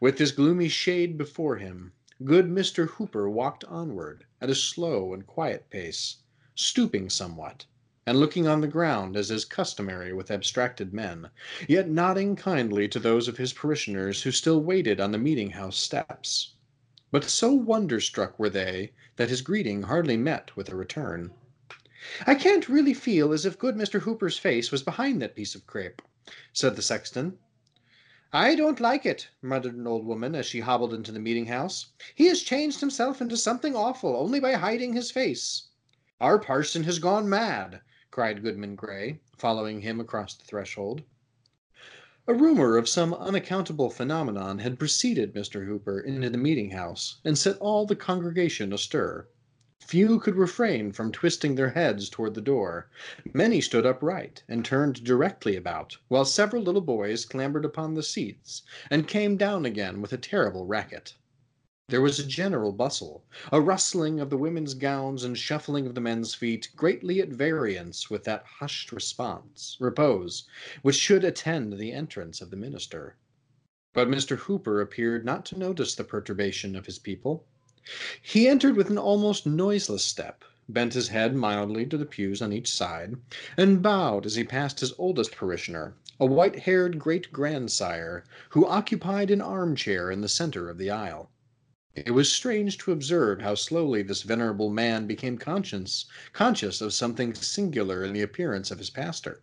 [0.00, 1.92] With this gloomy shade before him,
[2.22, 2.86] good Mr.
[2.88, 6.18] Hooper walked onward at a slow and quiet pace,
[6.54, 7.66] stooping somewhat,
[8.06, 11.30] and looking on the ground as is customary with abstracted men,
[11.66, 15.78] yet nodding kindly to those of his parishioners who still waited on the meeting house
[15.78, 16.54] steps.
[17.12, 21.30] But so wonderstruck were they that his greeting hardly met with a return.
[22.26, 24.00] I can't really feel as if good Mr.
[24.00, 26.00] Hooper's face was behind that piece of crape,
[26.54, 27.38] said the sexton.
[28.32, 31.88] I don't like it, muttered an old woman as she hobbled into the meeting house.
[32.14, 35.68] He has changed himself into something awful only by hiding his face.
[36.18, 41.02] Our parson has gone mad, cried Goodman Gray, following him across the threshold.
[42.28, 45.66] A rumor of some unaccountable phenomenon had preceded Mr.
[45.66, 49.26] Hooper into the meeting house and set all the congregation astir.
[49.80, 52.88] Few could refrain from twisting their heads toward the door.
[53.34, 58.62] Many stood upright and turned directly about, while several little boys clambered upon the seats
[58.88, 61.14] and came down again with a terrible racket.
[61.92, 66.00] There was a general bustle, a rustling of the women's gowns and shuffling of the
[66.00, 70.48] men's feet, greatly at variance with that hushed response, repose,
[70.80, 73.16] which should attend the entrance of the minister.
[73.92, 74.38] But Mr.
[74.38, 77.44] Hooper appeared not to notice the perturbation of his people.
[78.22, 82.54] He entered with an almost noiseless step, bent his head mildly to the pews on
[82.54, 83.16] each side,
[83.54, 89.30] and bowed as he passed his oldest parishioner, a white haired great grandsire, who occupied
[89.30, 91.28] an armchair in the center of the aisle.
[91.94, 97.34] It was strange to observe how slowly this venerable man became conscious, conscious of something
[97.34, 99.42] singular in the appearance of his pastor.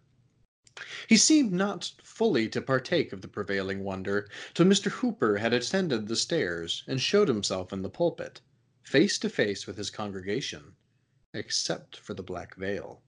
[1.08, 4.90] He seemed not fully to partake of the prevailing wonder till Mr.
[4.90, 8.42] Hooper had ascended the stairs and showed himself in the pulpit,
[8.82, 10.74] face to face with his congregation,
[11.36, 13.04] except for the black veil.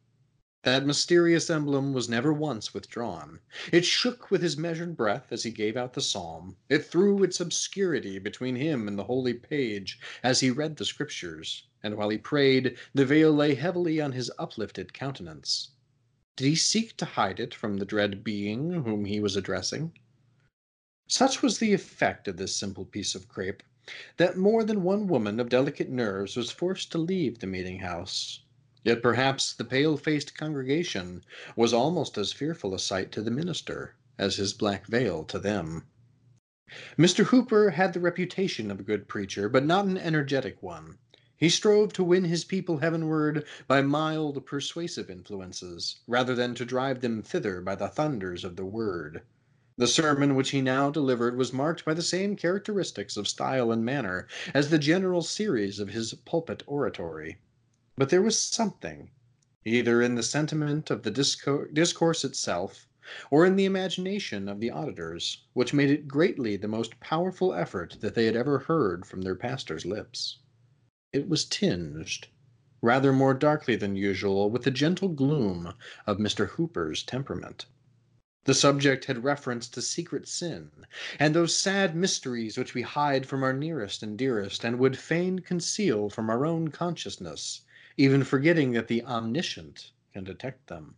[0.63, 3.39] That mysterious emblem was never once withdrawn.
[3.71, 6.55] It shook with his measured breath as he gave out the psalm.
[6.69, 11.65] It threw its obscurity between him and the holy page as he read the scriptures,
[11.81, 15.71] and while he prayed, the veil lay heavily on his uplifted countenance.
[16.35, 19.97] Did he seek to hide it from the dread being whom he was addressing?
[21.07, 23.63] Such was the effect of this simple piece of crape
[24.17, 28.41] that more than one woman of delicate nerves was forced to leave the meeting house
[28.83, 31.23] Yet perhaps the pale faced congregation
[31.55, 35.83] was almost as fearful a sight to the minister as his black veil to them.
[36.97, 37.25] Mr.
[37.25, 40.97] Hooper had the reputation of a good preacher, but not an energetic one.
[41.37, 47.01] He strove to win his people heavenward by mild, persuasive influences, rather than to drive
[47.01, 49.21] them thither by the thunders of the word.
[49.77, 53.85] The sermon which he now delivered was marked by the same characteristics of style and
[53.85, 57.37] manner as the general series of his pulpit oratory.
[58.01, 59.11] But there was something,
[59.63, 62.87] either in the sentiment of the discourse itself,
[63.29, 67.97] or in the imagination of the auditors, which made it greatly the most powerful effort
[67.99, 70.39] that they had ever heard from their pastor's lips.
[71.13, 72.29] It was tinged,
[72.81, 75.75] rather more darkly than usual, with the gentle gloom
[76.07, 76.47] of Mr.
[76.47, 77.67] Hooper's temperament.
[78.45, 80.71] The subject had reference to secret sin,
[81.19, 85.37] and those sad mysteries which we hide from our nearest and dearest, and would fain
[85.37, 87.61] conceal from our own consciousness
[87.97, 90.95] even forgetting that the omniscient can detect them.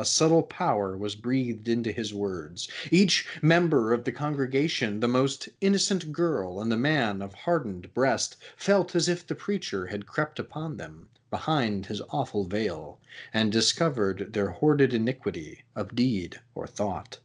[0.00, 2.68] A subtle power was breathed into his words.
[2.90, 8.36] Each member of the congregation, the most innocent girl and the man of hardened breast,
[8.56, 13.00] felt as if the preacher had crept upon them behind his awful veil
[13.34, 17.18] and discovered their hoarded iniquity of deed or thought.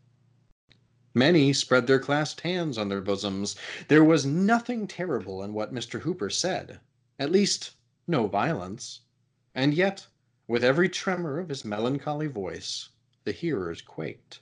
[1.14, 3.56] Many spread their clasped hands on their bosoms.
[3.88, 6.02] There was nothing terrible in what Mr.
[6.02, 6.80] Hooper said.
[7.20, 7.72] At least,
[8.08, 9.02] no violence,
[9.56, 10.08] and yet,
[10.48, 12.90] with every tremor of his melancholy voice,
[13.24, 14.42] the hearers quaked.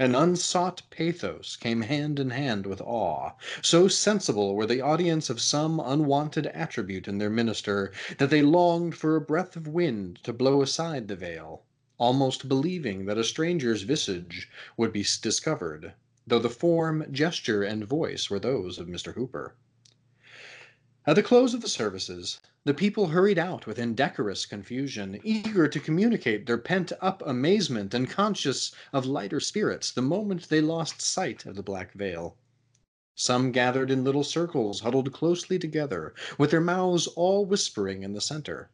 [0.00, 3.32] An unsought pathos came hand in hand with awe.
[3.62, 8.94] So sensible were the audience of some unwonted attribute in their minister that they longed
[8.94, 11.64] for a breath of wind to blow aside the veil,
[11.96, 15.94] almost believing that a stranger's visage would be discovered,
[16.26, 19.14] though the form, gesture, and voice were those of Mr.
[19.14, 19.56] Hooper.
[21.08, 25.80] At the close of the services, the people hurried out with indecorous confusion, eager to
[25.80, 31.46] communicate their pent up amazement and conscious of lighter spirits the moment they lost sight
[31.46, 32.36] of the black veil.
[33.14, 38.20] Some gathered in little circles, huddled closely together, with their mouths all whispering in the
[38.20, 38.68] center.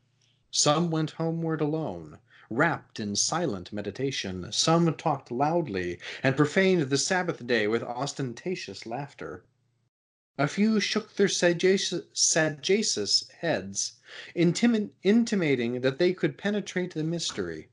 [0.51, 2.19] Some went homeward alone,
[2.51, 4.51] wrapped in silent meditation.
[4.51, 9.45] Some talked loudly and profaned the Sabbath day with ostentatious laughter.
[10.37, 12.03] A few shook their sagacious
[13.39, 13.93] heads,
[14.35, 17.69] intimating that they could penetrate the mystery,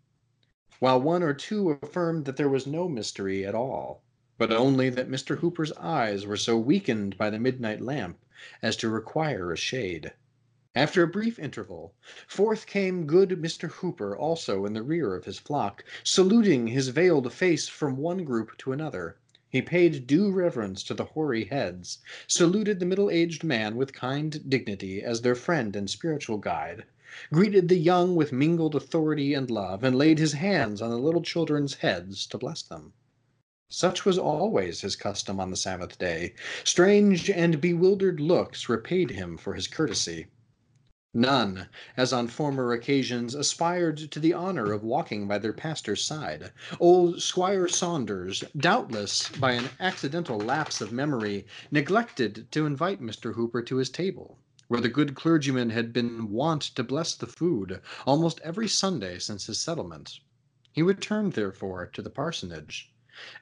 [0.77, 4.03] while one or two affirmed that there was no mystery at all,
[4.37, 5.39] but only that Mr.
[5.39, 8.23] Hooper's eyes were so weakened by the midnight lamp
[8.61, 10.13] as to require a shade.
[10.75, 11.95] After a brief interval,
[12.27, 13.71] forth came good Mr.
[13.71, 18.55] Hooper also in the rear of his flock, saluting his veiled face from one group
[18.59, 19.17] to another.
[19.51, 24.41] He paid due reverence to the hoary heads, saluted the middle aged man with kind
[24.49, 26.85] dignity as their friend and spiritual guide,
[27.33, 31.21] greeted the young with mingled authority and love, and laid his hands on the little
[31.21, 32.93] children's heads to bless them.
[33.67, 36.33] Such was always his custom on the Sabbath day.
[36.63, 40.27] Strange and bewildered looks repaid him for his courtesy.
[41.13, 46.53] None, as on former occasions, aspired to the honor of walking by their pastor's side.
[46.79, 53.35] Old Squire Saunders, doubtless by an accidental lapse of memory, neglected to invite Mr.
[53.35, 57.81] Hooper to his table, where the good clergyman had been wont to bless the food
[58.07, 60.21] almost every Sunday since his settlement.
[60.71, 62.89] He returned, therefore, to the parsonage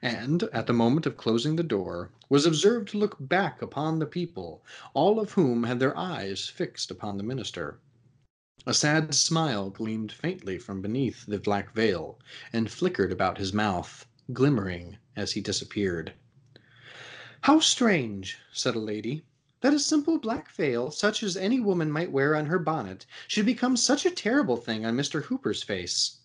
[0.02, 4.04] and, at the moment of closing the door, was observed to look back upon the
[4.04, 4.62] people,
[4.92, 7.78] all of whom had their eyes fixed upon the minister.
[8.66, 12.18] A sad smile gleamed faintly from beneath the black veil,
[12.52, 14.04] and flickered about his mouth,
[14.34, 16.12] glimmering as he disappeared.
[17.40, 19.24] How strange, said a lady,
[19.62, 23.46] that a simple black veil, such as any woman might wear on her bonnet, should
[23.46, 25.22] become such a terrible thing on Mr.
[25.22, 26.18] Hooper's face.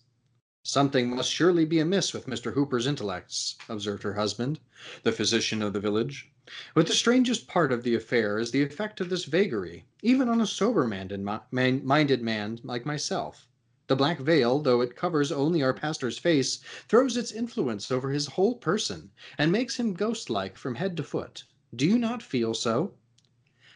[0.68, 2.54] Something must surely be amiss with Mr.
[2.54, 4.58] Hooper's intellects, observed her husband,
[5.04, 6.28] the physician of the village.
[6.74, 10.40] But the strangest part of the affair is the effect of this vagary, even on
[10.40, 13.46] a sober minded man like myself.
[13.86, 16.58] The black veil, though it covers only our pastor's face,
[16.88, 21.04] throws its influence over his whole person and makes him ghost like from head to
[21.04, 21.44] foot.
[21.76, 22.92] Do you not feel so?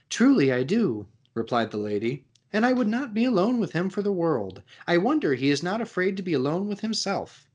[0.08, 4.02] Truly I do, replied the lady, and I would not be alone with him for
[4.02, 4.62] the world.
[4.86, 7.48] I wonder he is not afraid to be alone with himself.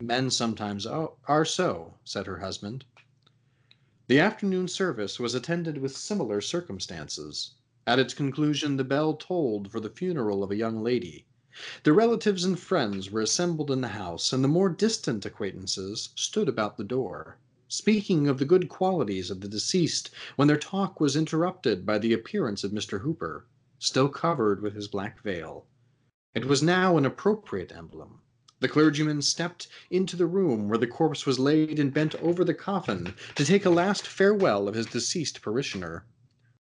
[0.00, 2.86] Men sometimes are so, said her husband.
[4.08, 7.52] The afternoon service was attended with similar circumstances.
[7.86, 11.26] At its conclusion, the bell tolled for the funeral of a young lady.
[11.84, 16.48] The relatives and friends were assembled in the house, and the more distant acquaintances stood
[16.48, 17.36] about the door,
[17.68, 22.14] speaking of the good qualities of the deceased, when their talk was interrupted by the
[22.14, 23.02] appearance of Mr.
[23.02, 23.46] Hooper,
[23.84, 25.66] still covered with his black veil.
[26.36, 28.20] It was now an appropriate emblem.
[28.60, 32.54] The clergyman stepped into the room where the corpse was laid and bent over the
[32.54, 36.06] coffin to take a last farewell of his deceased parishioner.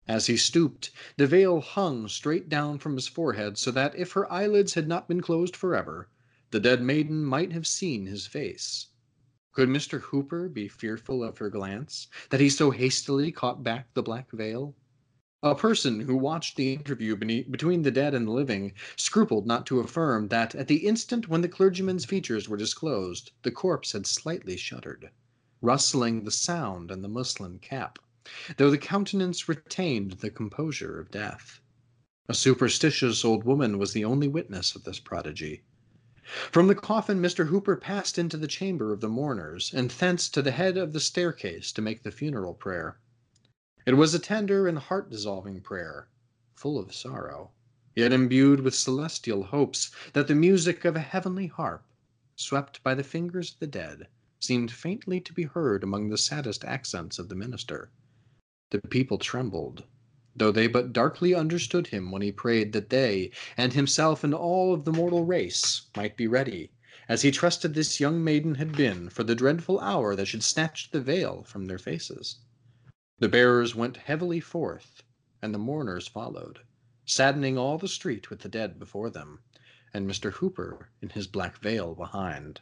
[0.06, 4.30] As he stooped, the veil hung straight down from his forehead so that if her
[4.30, 6.10] eyelids had not been closed forever,
[6.50, 8.88] the dead maiden might have seen his face.
[9.52, 10.02] Could Mr.
[10.02, 14.76] Hooper be fearful of her glance, that he so hastily caught back the black veil?
[15.48, 19.78] A person who watched the interview between the dead and the living scrupled not to
[19.78, 24.56] affirm that at the instant when the clergyman's features were disclosed, the corpse had slightly
[24.56, 25.12] shuddered,
[25.62, 28.00] rustling the sound and the muslin cap,
[28.56, 31.60] though the countenance retained the composure of death.
[32.28, 35.62] A superstitious old woman was the only witness of this prodigy.
[36.50, 37.46] From the coffin, Mr.
[37.46, 40.98] Hooper passed into the chamber of the mourners, and thence to the head of the
[40.98, 42.98] staircase to make the funeral prayer.
[43.86, 46.08] It was a tender and heart dissolving prayer,
[46.56, 47.52] full of sorrow,
[47.94, 51.86] yet imbued with celestial hopes that the music of a heavenly harp,
[52.34, 54.08] swept by the fingers of the dead,
[54.40, 57.92] seemed faintly to be heard among the saddest accents of the minister.
[58.70, 59.84] The people trembled,
[60.34, 64.74] though they but darkly understood him when he prayed that they, and himself and all
[64.74, 66.72] of the mortal race, might be ready,
[67.08, 70.90] as he trusted this young maiden had been, for the dreadful hour that should snatch
[70.90, 72.38] the veil from their faces.
[73.18, 75.02] The bearers went heavily forth,
[75.40, 76.60] and the mourners followed,
[77.06, 79.40] saddening all the street with the dead before them,
[79.94, 80.32] and Mr.
[80.32, 82.60] Hooper in his black veil behind.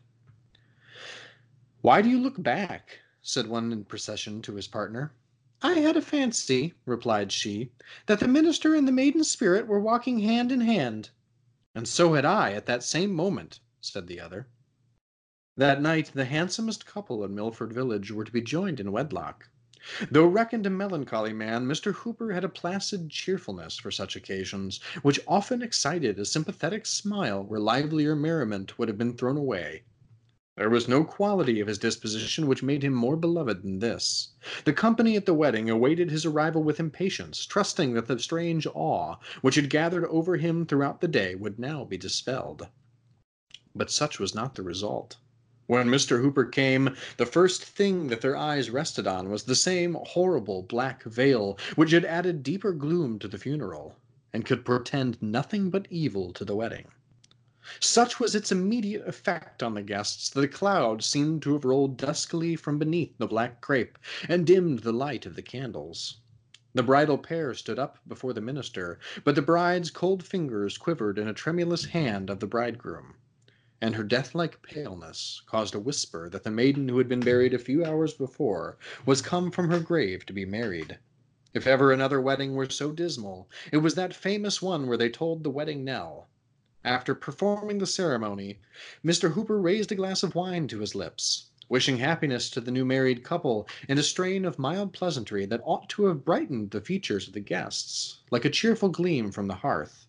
[1.80, 3.00] Why do you look back?
[3.20, 5.12] said one in procession to his partner.
[5.60, 7.72] I had a fancy, replied she,
[8.06, 11.10] that the minister and the maiden spirit were walking hand in hand.
[11.74, 14.46] And so had I at that same moment, said the other.
[15.56, 19.48] That night the handsomest couple in Milford village were to be joined in wedlock.
[20.10, 21.92] Though reckoned a melancholy man, Mr.
[21.92, 27.60] Hooper had a placid cheerfulness for such occasions, which often excited a sympathetic smile where
[27.60, 29.82] livelier merriment would have been thrown away.
[30.56, 34.30] There was no quality of his disposition which made him more beloved than this.
[34.64, 39.16] The company at the wedding awaited his arrival with impatience, trusting that the strange awe
[39.42, 42.68] which had gathered over him throughout the day would now be dispelled.
[43.74, 45.18] But such was not the result.
[45.66, 46.20] When Mr.
[46.20, 51.04] Hooper came, the first thing that their eyes rested on was the same horrible black
[51.04, 53.96] veil which had added deeper gloom to the funeral,
[54.30, 56.88] and could portend nothing but evil to the wedding.
[57.80, 61.96] Such was its immediate effect on the guests that a cloud seemed to have rolled
[61.96, 63.96] duskily from beneath the black crape
[64.28, 66.18] and dimmed the light of the candles.
[66.74, 71.26] The bridal pair stood up before the minister, but the bride's cold fingers quivered in
[71.26, 73.14] a tremulous hand of the bridegroom
[73.80, 77.58] and her death-like paleness caused a whisper that the maiden who had been buried a
[77.58, 80.98] few hours before was come from her grave to be married.
[81.52, 85.44] If ever another wedding were so dismal, it was that famous one where they tolled
[85.44, 86.28] the wedding knell.
[86.84, 88.60] After performing the ceremony,
[89.04, 89.32] Mr.
[89.32, 93.22] Hooper raised a glass of wine to his lips, wishing happiness to the new married
[93.24, 97.34] couple in a strain of mild pleasantry that ought to have brightened the features of
[97.34, 100.03] the guests, like a cheerful gleam from the hearth.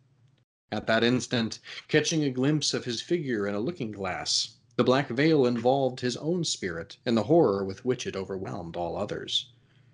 [0.76, 5.08] At that instant, catching a glimpse of his figure in a looking glass, the black
[5.08, 9.54] veil involved his own spirit in the horror with which it overwhelmed all others.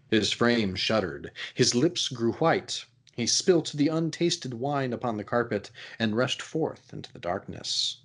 [0.09, 2.83] His frame shuddered, his lips grew white,
[3.15, 5.69] he spilt the untasted wine upon the carpet
[5.99, 7.97] and rushed forth into the darkness.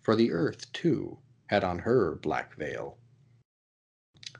[0.00, 1.18] For the earth, too,
[1.48, 2.96] had on her black veil.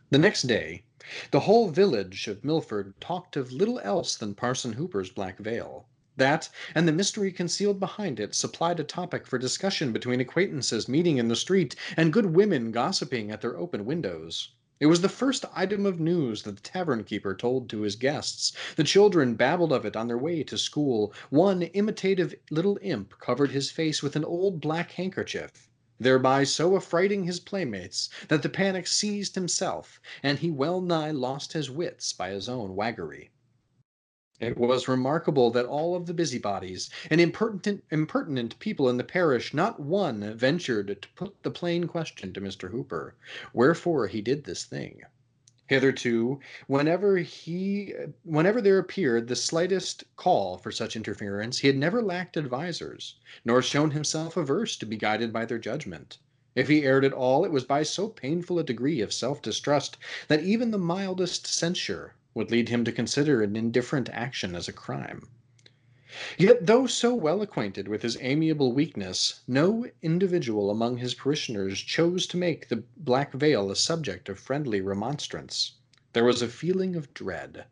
[0.09, 0.85] The next day,
[1.31, 5.89] the whole village of Milford talked of little else than Parson Hooper's black veil.
[6.19, 11.17] That, and the mystery concealed behind it, supplied a topic for discussion between acquaintances meeting
[11.17, 14.51] in the street and good women gossiping at their open windows.
[14.79, 18.53] It was the first item of news that the tavern keeper told to his guests.
[18.77, 21.15] The children babbled of it on their way to school.
[21.31, 27.25] One imitative little imp covered his face with an old black handkerchief, thereby so affrighting
[27.25, 32.29] his playmates that the panic seized himself, and he well nigh lost his wits by
[32.29, 33.31] his own waggery.
[34.45, 39.55] It was remarkable that all of the busybodies and impertinent, impertinent people in the parish,
[39.55, 42.73] not one ventured to put the plain question to Mr.
[42.73, 43.15] Hooper,
[43.53, 45.03] wherefore he did this thing.
[45.69, 52.03] Hitherto, whenever he whenever there appeared the slightest call for such interference, he had never
[52.03, 56.19] lacked advisers, nor shown himself averse to be guided by their judgment.
[56.57, 60.43] If he erred at all, it was by so painful a degree of self-distrust that
[60.43, 65.29] even the mildest censure would lead him to consider an indifferent action as a crime.
[66.37, 72.27] Yet, though so well acquainted with his amiable weakness, no individual among his parishioners chose
[72.27, 75.73] to make the black veil a subject of friendly remonstrance.
[76.13, 77.65] There was a feeling of dread,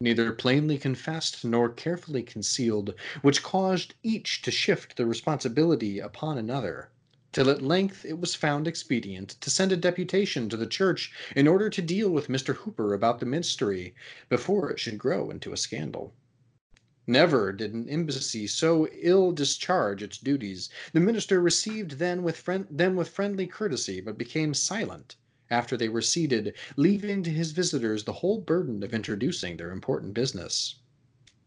[0.00, 6.90] neither plainly confessed nor carefully concealed, which caused each to shift the responsibility upon another,
[7.32, 11.46] till at length it was found expedient to send a deputation to the church in
[11.46, 12.54] order to deal with Mr.
[12.56, 13.94] Hooper about the mystery
[14.28, 16.14] before it should grow into a scandal.
[17.06, 20.68] Never did an embassy so ill discharge its duties.
[20.92, 25.16] The minister received them with, friend, them with friendly courtesy, but became silent
[25.50, 30.12] after they were seated, leaving to his visitors the whole burden of introducing their important
[30.12, 30.77] business.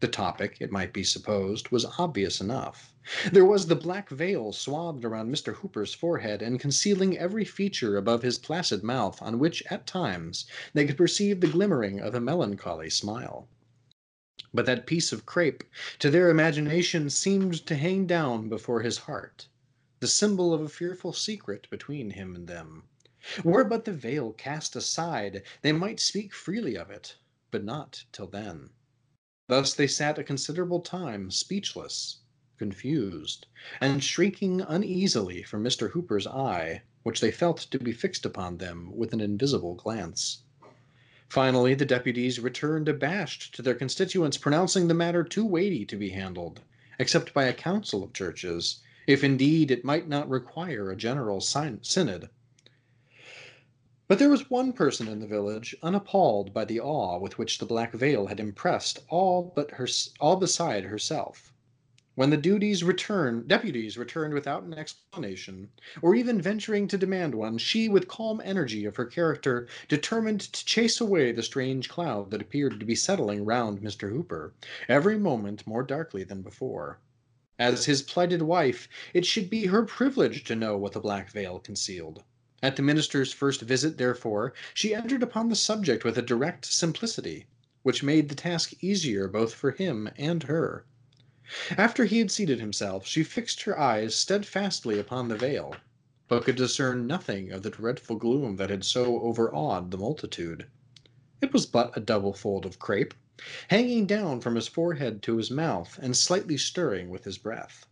[0.02, 2.92] The topic, it might be supposed, was obvious enough.
[3.30, 5.54] There was the black veil swathed around Mr.
[5.54, 10.44] Hooper's forehead and concealing every feature above his placid mouth, on which, at times,
[10.74, 13.46] they could perceive the glimmering of a melancholy smile.
[14.52, 15.62] But that piece of crape,
[16.00, 19.46] to their imagination, seemed to hang down before his heart,
[20.00, 22.88] the symbol of a fearful secret between him and them.
[23.44, 27.18] Were but the veil cast aside, they might speak freely of it,
[27.52, 28.70] but not till then.
[29.54, 32.20] Thus they sat a considerable time, speechless,
[32.56, 33.46] confused,
[33.82, 35.90] and shrinking uneasily from Mr.
[35.90, 40.44] Hooper's eye, which they felt to be fixed upon them with an invisible glance.
[41.28, 46.08] Finally, the deputies returned abashed to their constituents, pronouncing the matter too weighty to be
[46.08, 46.62] handled,
[46.98, 52.30] except by a council of churches, if indeed it might not require a general synod.
[54.12, 57.64] But there was one person in the village unappalled by the awe with which the
[57.64, 59.88] black veil had impressed all but her,
[60.20, 61.54] all beside herself.
[62.14, 65.70] When the duties returned, deputies returned without an explanation,
[66.02, 70.62] or even venturing to demand one, she, with calm energy of her character, determined to
[70.66, 74.10] chase away the strange cloud that appeared to be settling round Mr.
[74.10, 74.52] Hooper,
[74.90, 76.98] every moment more darkly than before.
[77.58, 81.58] As his plighted wife, it should be her privilege to know what the black veil
[81.58, 82.22] concealed.
[82.64, 87.46] At the minister's first visit, therefore, she entered upon the subject with a direct simplicity,
[87.82, 90.84] which made the task easier both for him and her.
[91.76, 95.74] After he had seated himself, she fixed her eyes steadfastly upon the veil,
[96.28, 100.66] but could discern nothing of the dreadful gloom that had so overawed the multitude.
[101.40, 103.12] It was but a double fold of crape,
[103.70, 107.86] hanging down from his forehead to his mouth, and slightly stirring with his breath.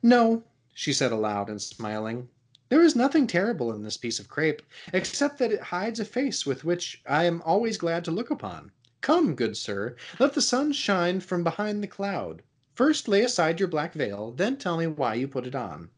[0.00, 2.28] No, she said aloud and smiling,
[2.68, 4.62] there is nothing terrible in this piece of crape,
[4.92, 8.72] except that it hides a face with which I am always glad to look upon.
[9.00, 12.42] Come, good sir, let the sun shine from behind the cloud.
[12.74, 15.90] First lay aside your black veil, then tell me why you put it on.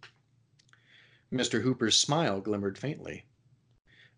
[1.33, 1.62] Mr.
[1.62, 3.27] Hooper's smile glimmered faintly.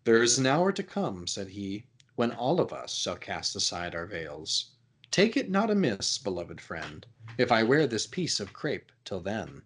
[0.03, 1.85] There is an hour to come, said he,
[2.15, 4.71] when all of us shall cast aside our veils.
[5.11, 7.05] Take it not amiss, beloved friend,
[7.37, 9.61] if I wear this piece of crape till then.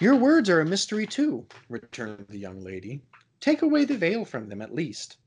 [0.00, 3.02] Your words are a mystery too, returned the young lady.
[3.38, 5.18] Take away the veil from them at least.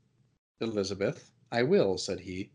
[0.60, 2.50] Elizabeth, I will, said he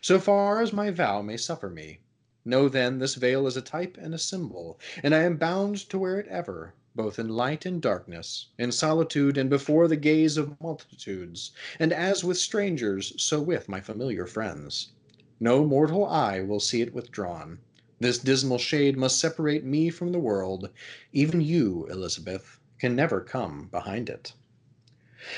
[0.00, 1.98] so far as my vow may suffer me.
[2.44, 5.98] Know then this veil is a type and a symbol, and I am bound to
[5.98, 10.60] wear it ever, both in light and darkness, in solitude and before the gaze of
[10.60, 11.50] multitudes,
[11.80, 14.92] and as with strangers, so with my familiar friends.
[15.40, 17.58] No mortal eye will see it withdrawn.
[18.00, 20.68] This dismal shade must separate me from the world.
[21.12, 24.34] Even you, Elizabeth, can never come behind it.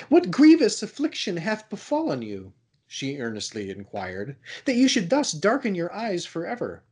[0.08, 2.54] What grievous affliction hath befallen you?
[2.86, 6.82] she earnestly inquired, that you should thus darken your eyes forever?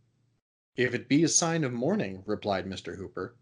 [0.76, 2.96] If it be a sign of mourning, replied Mr.
[2.96, 3.34] Hooper,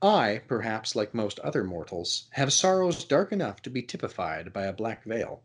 [0.00, 4.72] I, perhaps like most other mortals, have sorrows dark enough to be typified by a
[4.72, 5.42] black veil.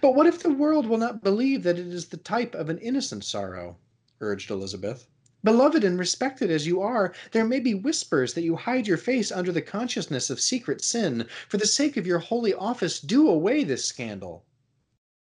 [0.00, 2.78] But what if the world will not believe that it is the type of an
[2.78, 3.78] innocent sorrow?
[4.20, 5.06] urged Elizabeth.
[5.42, 9.32] Beloved and respected as you are, there may be whispers that you hide your face
[9.32, 11.26] under the consciousness of secret sin.
[11.48, 14.44] For the sake of your holy office, do away this scandal.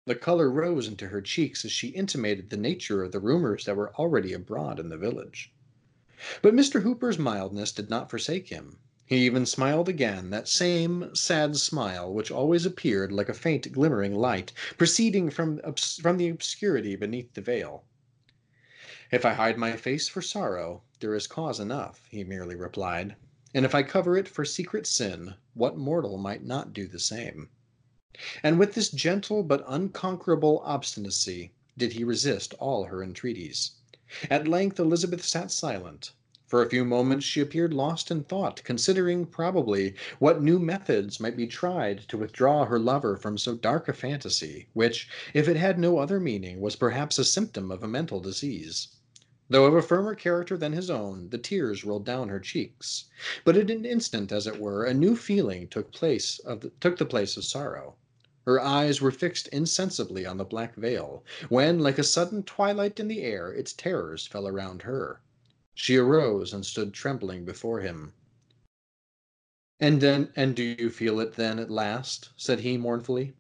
[0.07, 3.77] The color rose into her cheeks as she intimated the nature of the rumors that
[3.77, 5.53] were already abroad in the village.
[6.43, 6.83] But Mr.
[6.83, 8.79] Hooper's mildness did not forsake him.
[9.07, 14.17] He even smiled again, that same sad smile which always appeared like a faint glimmering
[14.17, 15.61] light proceeding from,
[16.03, 17.85] from the obscurity beneath the veil.
[19.13, 23.17] If I hide my face for sorrow, there is cause enough, he merely replied.
[23.53, 27.49] And if I cover it for secret sin, what mortal might not do the same?
[28.45, 33.73] And with this gentle but unconquerable obstinacy did he resist all her entreaties.
[34.31, 36.13] At length Elizabeth sat silent.
[36.47, 41.37] For a few moments she appeared lost in thought, considering, probably, what new methods might
[41.37, 45.81] be tried to withdraw her lover from so dark a fantasy, which, if it had
[45.81, 48.87] no other meaning, was perhaps a symptom of a mental disease.
[49.51, 53.07] Though of a firmer character than his own, the tears rolled down her cheeks.
[53.45, 56.99] But in an instant, as it were, a new feeling took place of the, took
[56.99, 57.97] the place of sorrow.
[58.47, 63.09] Her eyes were fixed insensibly on the black veil, when, like a sudden twilight in
[63.09, 65.21] the air, its terrors fell around her.
[65.75, 68.13] She arose and stood trembling before him.
[69.81, 72.29] And then, and do you feel it then at last?
[72.37, 73.35] said he mournfully.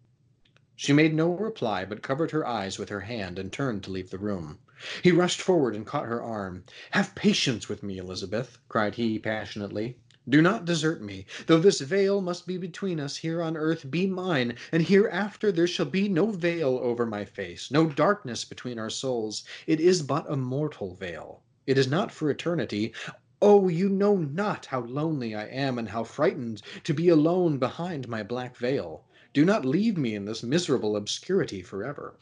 [0.74, 4.10] She made no reply, but covered her eyes with her hand and turned to leave
[4.10, 4.58] the room.
[5.02, 6.64] He rushed forward and caught her arm.
[6.92, 9.98] Have patience with me, Elizabeth, cried he passionately.
[10.26, 11.26] Do not desert me.
[11.46, 15.66] Though this veil must be between us here on earth, be mine, and hereafter there
[15.66, 19.44] shall be no veil over my face, no darkness between our souls.
[19.66, 21.42] It is but a mortal veil.
[21.66, 22.94] It is not for eternity.
[23.42, 28.08] Oh, you know not how lonely I am and how frightened to be alone behind
[28.08, 29.04] my black veil.
[29.34, 32.16] Do not leave me in this miserable obscurity forever.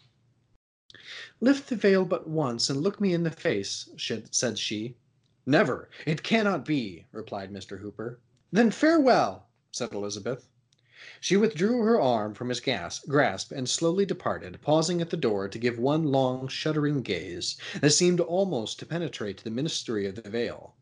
[1.43, 3.91] Lift the veil but once and look me in the face,
[4.31, 4.97] said she.
[5.45, 5.91] Never.
[6.07, 7.81] It cannot be, replied Mr.
[7.81, 8.21] Hooper.
[8.51, 10.49] Then farewell, said Elizabeth.
[11.21, 12.63] She withdrew her arm from his
[13.07, 17.91] grasp and slowly departed, pausing at the door to give one long, shuddering gaze that
[17.91, 20.75] seemed almost to penetrate the mystery of the veil.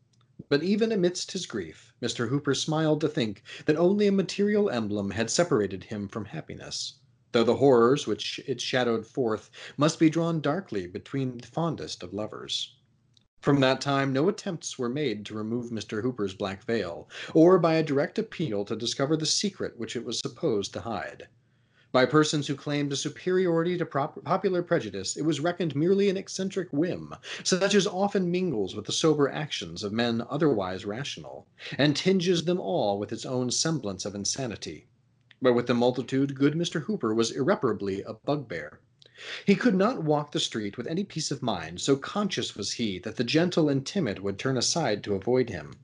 [0.47, 2.29] But even amidst his grief, Mr.
[2.29, 6.93] Hooper smiled to think that only a material emblem had separated him from happiness,
[7.33, 12.13] though the horrors which it shadowed forth must be drawn darkly between the fondest of
[12.13, 12.75] lovers.
[13.41, 16.01] From that time no attempts were made to remove Mr.
[16.01, 20.19] Hooper's black veil, or by a direct appeal to discover the secret which it was
[20.19, 21.27] supposed to hide.
[21.93, 26.67] By persons who claimed a superiority to popular prejudice, it was reckoned merely an eccentric
[26.73, 31.47] whim, such as often mingles with the sober actions of men otherwise rational,
[31.77, 34.87] and tinges them all with its own semblance of insanity.
[35.39, 36.85] But with the multitude, good Mr.
[36.85, 38.79] Hooper was irreparably a bugbear.
[39.45, 42.97] He could not walk the street with any peace of mind, so conscious was he
[42.97, 45.75] that the gentle and timid would turn aside to avoid him,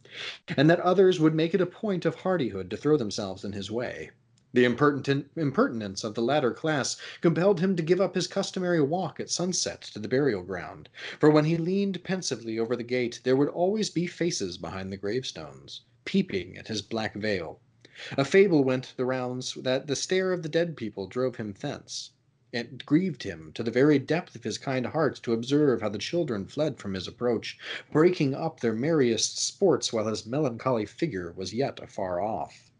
[0.57, 3.69] and that others would make it a point of hardihood to throw themselves in his
[3.69, 4.09] way.
[4.53, 9.29] The impertinence of the latter class compelled him to give up his customary walk at
[9.29, 10.89] sunset to the burial ground,
[11.19, 14.97] for when he leaned pensively over the gate there would always be faces behind the
[14.97, 17.59] gravestones, peeping at his black veil.
[18.17, 22.09] A fable went the rounds that the stare of the dead people drove him thence.
[22.51, 25.99] It grieved him to the very depth of his kind heart to observe how the
[25.99, 27.55] children fled from his approach,
[27.91, 32.71] breaking up their merriest sports while his melancholy figure was yet afar off.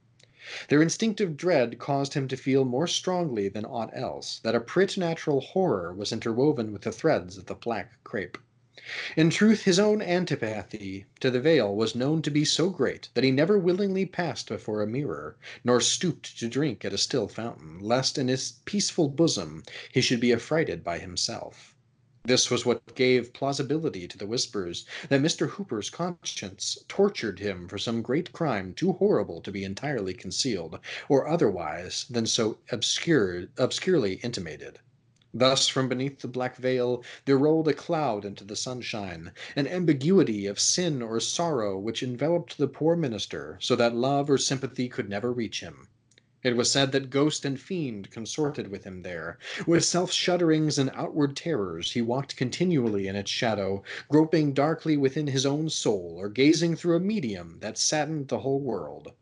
[0.70, 5.41] Their instinctive dread caused him to feel more strongly than aught else that a preternatural
[5.41, 8.39] horror was interwoven with the threads of the black crape.
[9.16, 13.24] In truth, his own antipathy to the veil was known to be so great that
[13.24, 17.78] he never willingly passed before a mirror, nor stooped to drink at a still fountain,
[17.78, 19.62] lest in his peaceful bosom
[19.92, 21.76] he should be affrighted by himself.
[22.26, 25.50] This was what gave plausibility to the whispers that Mr.
[25.50, 31.28] Hooper's conscience tortured him for some great crime too horrible to be entirely concealed, or
[31.28, 34.80] otherwise than so obscure, obscurely intimated.
[35.36, 40.46] Thus from beneath the black veil there rolled a cloud into the sunshine, an ambiguity
[40.46, 45.10] of sin or sorrow which enveloped the poor minister, so that love or sympathy could
[45.10, 45.88] never reach him.
[46.44, 49.40] It was said that ghost and fiend consorted with him there.
[49.66, 55.26] With self shudderings and outward terrors, he walked continually in its shadow, groping darkly within
[55.26, 59.14] his own soul, or gazing through a medium that saddened the whole world.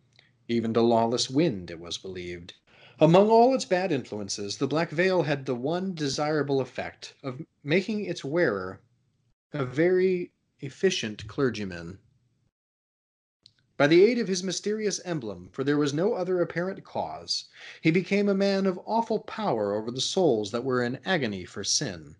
[0.49, 2.55] Even the lawless wind, it was believed,
[3.01, 8.05] among all its bad influences, the black veil had the one desirable effect of making
[8.05, 8.79] its wearer
[9.51, 11.97] a very efficient clergyman.
[13.75, 17.45] By the aid of his mysterious emblem, for there was no other apparent cause,
[17.81, 21.63] he became a man of awful power over the souls that were in agony for
[21.63, 22.15] sin.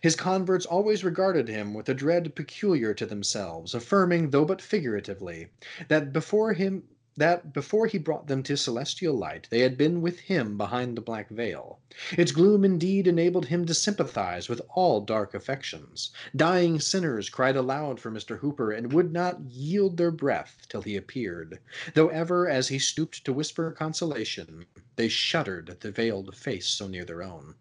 [0.00, 5.48] His converts always regarded him with a dread peculiar to themselves, affirming, though but figuratively,
[5.88, 6.84] that before him
[7.20, 11.02] that before he brought them to celestial light, they had been with him behind the
[11.02, 11.78] black veil.
[12.16, 16.12] Its gloom indeed enabled him to sympathize with all dark affections.
[16.34, 18.38] Dying sinners cried aloud for Mr.
[18.38, 21.60] Hooper and would not yield their breath till he appeared,
[21.92, 24.64] though ever as he stooped to whisper consolation,
[24.96, 27.54] they shuddered at the veiled face so near their own.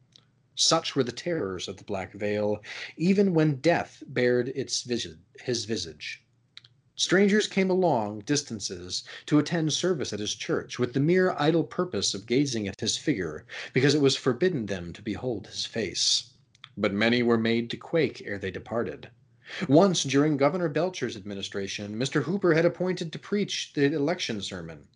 [0.55, 2.61] Such were the terrors of the Black Veil,
[2.97, 4.87] even when death bared its
[5.41, 6.23] his visage.
[6.99, 12.13] Strangers came along distances to attend service at his church with the mere idle purpose
[12.13, 16.25] of gazing at his figure, because it was forbidden them to behold his face.
[16.75, 19.11] But many were made to quake ere they departed.
[19.67, 22.21] Once, during Governor Belcher's administration, Mr.
[22.21, 24.87] Hooper had appointed to preach the election sermon.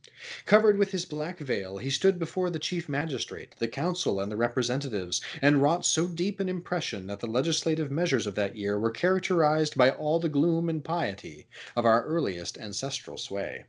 [0.46, 4.38] Covered with his black veil, he stood before the chief magistrate, the council, and the
[4.38, 8.92] representatives, and wrought so deep an impression that the legislative measures of that year were
[8.92, 13.66] characterized by all the gloom and piety of our earliest ancestral sway.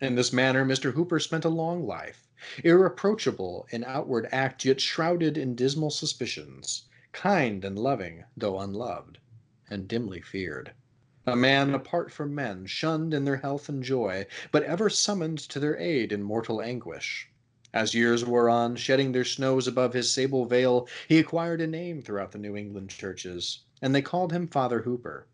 [0.00, 0.92] In this manner, Mr.
[0.92, 2.28] Hooper spent a long life,
[2.62, 9.18] irreproachable in outward act, yet shrouded in dismal suspicions, kind and loving, though unloved
[9.70, 10.72] and dimly feared.
[11.26, 15.58] A man apart from men, shunned in their health and joy, but ever summoned to
[15.58, 17.30] their aid in mortal anguish.
[17.72, 22.02] As years wore on, shedding their snows above his sable veil, he acquired a name
[22.02, 25.26] throughout the New England churches, and they called him Father Hooper.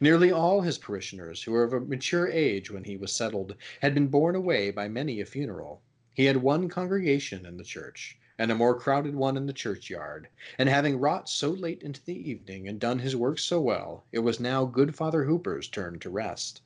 [0.00, 3.94] Nearly all his parishioners, who were of a mature age when he was settled, had
[3.94, 5.82] been borne away by many a funeral.
[6.12, 10.26] He had one congregation in the church, and a more crowded one in the churchyard.
[10.58, 14.18] And having wrought so late into the evening and done his work so well, it
[14.18, 16.60] was now good Father Hooper's turn to rest.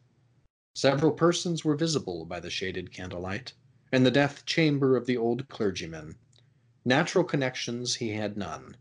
[0.74, 3.52] Several persons were visible by the shaded candlelight,
[3.92, 6.16] in the death chamber of the old clergyman.
[6.82, 8.78] Natural connections he had none.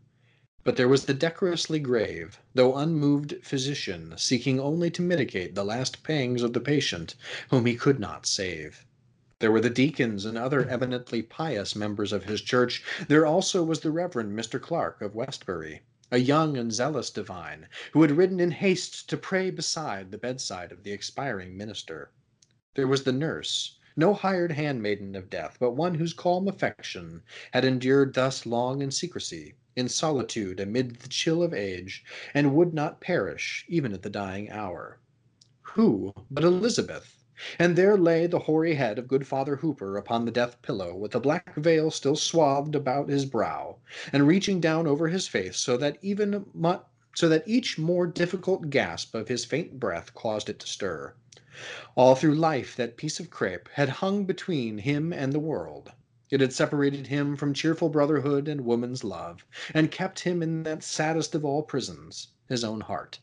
[0.64, 6.02] But there was the decorously grave, though unmoved physician, seeking only to mitigate the last
[6.02, 7.14] pangs of the patient
[7.50, 8.85] whom he could not save.
[9.38, 12.82] There were the deacons and other eminently pious members of his church.
[13.06, 14.58] There also was the Reverend Mr.
[14.58, 19.50] Clark of Westbury, a young and zealous divine, who had ridden in haste to pray
[19.50, 22.12] beside the bedside of the expiring minister.
[22.76, 27.22] There was the nurse, no hired handmaiden of death, but one whose calm affection
[27.52, 32.72] had endured thus long in secrecy, in solitude amid the chill of age, and would
[32.72, 34.98] not perish even at the dying hour.
[35.74, 37.15] Who but Elizabeth?
[37.58, 41.10] And there lay the hoary head of good Father Hooper upon the death pillow, with
[41.10, 43.76] the black veil still swathed about his brow,
[44.10, 46.78] and reaching down over his face, so that even mu-
[47.14, 51.12] so that each more difficult gasp of his faint breath caused it to stir.
[51.94, 55.92] All through life that piece of crape had hung between him and the world.
[56.30, 60.82] It had separated him from cheerful brotherhood and woman's love, and kept him in that
[60.82, 63.18] saddest of all prisons, his own heart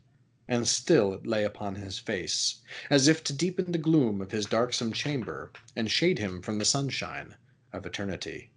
[0.46, 2.56] and still it lay upon his face,
[2.90, 6.66] as if to deepen the gloom of his darksome chamber and shade him from the
[6.66, 7.36] sunshine
[7.72, 8.52] of eternity.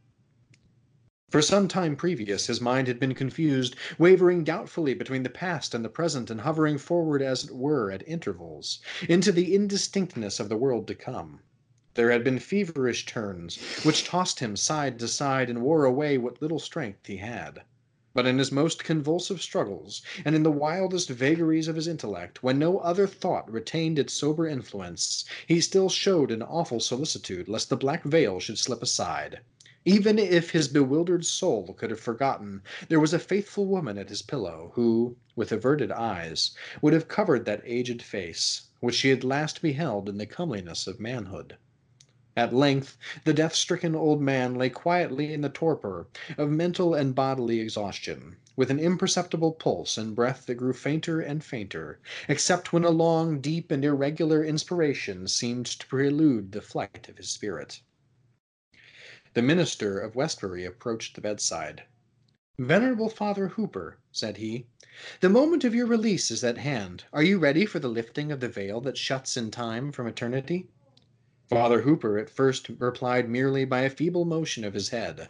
[1.31, 5.85] For some time previous, his mind had been confused, wavering doubtfully between the past and
[5.85, 10.57] the present, and hovering forward, as it were, at intervals, into the indistinctness of the
[10.57, 11.39] world to come.
[11.95, 16.43] There had been feverish turns, which tossed him side to side and wore away what
[16.43, 17.63] little strength he had.
[18.17, 22.59] But in his most convulsive struggles, and in the wildest vagaries of his intellect, when
[22.59, 27.77] no other thought retained its sober influence, he still showed an awful solicitude lest the
[27.77, 29.41] black veil should slip aside.
[29.85, 34.23] Even if his bewildered soul could have forgotten, there was a faithful woman at his
[34.23, 39.61] pillow, who, with averted eyes, would have covered that aged face, which she had last
[39.61, 41.59] beheld in the comeliness of manhood.
[42.39, 46.07] At length the death stricken old man lay quietly in the torpor
[46.37, 51.43] of mental and bodily exhaustion, with an imperceptible pulse and breath that grew fainter and
[51.43, 57.17] fainter, except when a long, deep, and irregular inspiration seemed to prelude the flight of
[57.17, 57.81] his spirit.
[59.33, 61.85] The minister of Westbury approached the bedside.
[62.59, 64.67] Venerable Father Hooper, said he,
[65.21, 67.05] the moment of your release is at hand.
[67.15, 70.69] Are you ready for the lifting of the veil that shuts in time from eternity?
[71.49, 75.29] Father Hooper at first replied merely by a feeble motion of his head.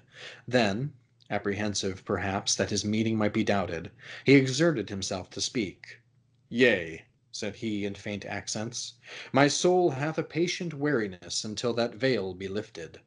[0.49, 0.95] Then,
[1.29, 3.91] apprehensive perhaps that his meaning might be doubted,
[4.25, 6.01] he exerted himself to speak.
[6.49, 8.95] Yea, said he in faint accents,
[9.31, 12.99] my soul hath a patient weariness until that veil be lifted.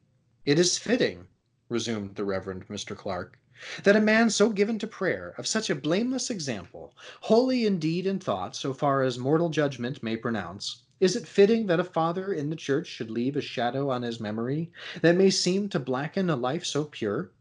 [0.45, 1.29] It is fitting,
[1.67, 2.95] resumed the Reverend Mr.
[2.95, 3.39] Clark,
[3.85, 8.05] that a man so given to prayer, of such a blameless example, holy in deed
[8.05, 12.33] and thought so far as mortal judgment may pronounce, is it fitting that a father
[12.33, 14.71] in the church should leave a shadow on his memory
[15.01, 17.31] that may seem to blacken a life so pure?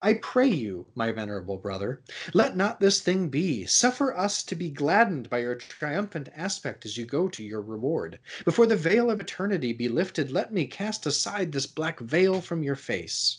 [0.00, 2.02] I pray you, my venerable brother,
[2.32, 3.66] let not this thing be.
[3.66, 8.20] Suffer us to be gladdened by your triumphant aspect as you go to your reward.
[8.44, 12.62] Before the veil of eternity be lifted, let me cast aside this black veil from
[12.62, 13.38] your face.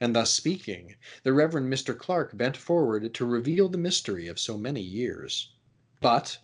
[0.00, 0.94] And thus speaking,
[1.24, 1.96] the Reverend Mr.
[1.96, 5.52] Clark bent forward to reveal the mystery of so many years.
[6.00, 6.38] But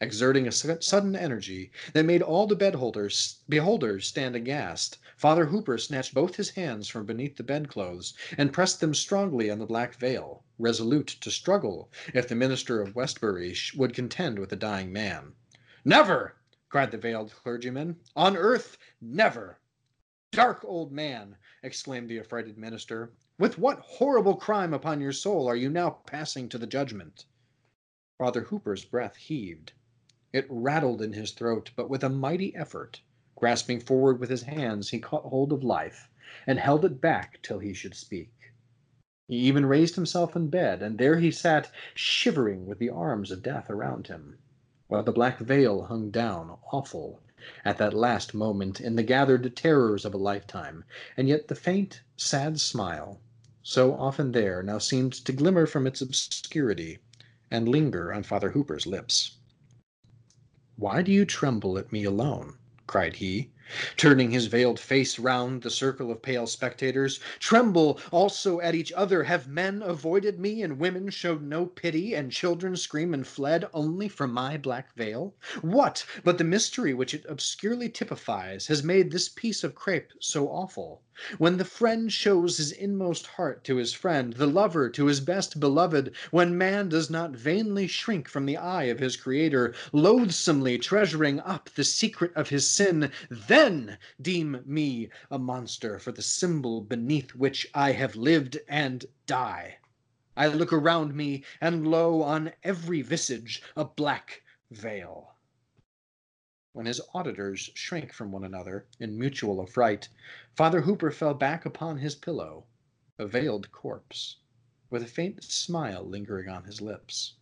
[0.00, 6.12] Exerting a sudden energy that made all the bedholders, beholders stand aghast, Father Hooper snatched
[6.12, 10.44] both his hands from beneath the bedclothes and pressed them strongly on the black veil,
[10.58, 15.32] resolute to struggle if the minister of Westbury would contend with the dying man.
[15.86, 16.36] Never!
[16.68, 17.96] cried the veiled clergyman.
[18.14, 19.58] On earth, never!
[20.32, 21.36] Dark old man!
[21.62, 23.14] exclaimed the affrighted minister.
[23.38, 27.24] With what horrible crime upon your soul are you now passing to the judgment?
[28.18, 29.72] Father Hooper's breath heaved.
[30.36, 33.02] It rattled in his throat, but with a mighty effort,
[33.36, 36.10] grasping forward with his hands, he caught hold of life
[36.44, 38.32] and held it back till he should speak.
[39.28, 43.44] He even raised himself in bed, and there he sat, shivering with the arms of
[43.44, 44.38] death around him,
[44.88, 47.20] while the black veil hung down, awful,
[47.64, 50.82] at that last moment in the gathered terrors of a lifetime,
[51.16, 53.20] and yet the faint, sad smile,
[53.62, 56.98] so often there, now seemed to glimmer from its obscurity
[57.52, 59.36] and linger on Father Hooper's lips.
[60.76, 62.54] Why do you tremble at me alone?
[62.88, 63.50] cried he,
[63.96, 67.20] turning his veiled face round the circle of pale spectators.
[67.38, 69.22] Tremble also at each other.
[69.22, 74.08] Have men avoided me, and women showed no pity, and children screamed and fled only
[74.08, 75.36] for my black veil?
[75.62, 80.48] What but the mystery which it obscurely typifies has made this piece of crape so
[80.48, 81.02] awful?
[81.38, 85.60] When the friend shows his inmost heart to his friend, the lover to his best
[85.60, 91.38] beloved, when man does not vainly shrink from the eye of his Creator, loathsomely treasuring
[91.38, 97.36] up the secret of his sin, then deem me a monster for the symbol beneath
[97.36, 99.78] which I have lived and die.
[100.36, 105.33] I look around me, and lo, on every visage a black veil.
[106.76, 110.08] When his auditors shrank from one another in mutual affright,
[110.56, 112.66] Father Hooper fell back upon his pillow,
[113.16, 114.38] a veiled corpse,
[114.90, 117.34] with a faint smile lingering on his lips.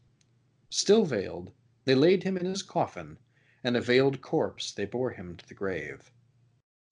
[0.68, 1.50] Still veiled,
[1.86, 3.16] they laid him in his coffin,
[3.64, 6.12] and a veiled corpse they bore him to the grave.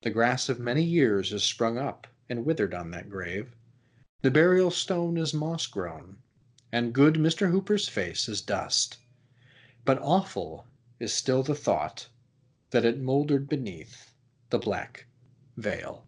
[0.00, 3.54] The grass of many years has sprung up and withered on that grave.
[4.22, 6.22] The burial stone is moss grown,
[6.72, 7.50] and good Mr.
[7.50, 8.96] Hooper's face is dust.
[9.84, 10.66] But awful
[10.98, 12.08] is still the thought
[12.70, 14.12] that it mouldered beneath
[14.50, 15.06] the black
[15.56, 16.04] veil.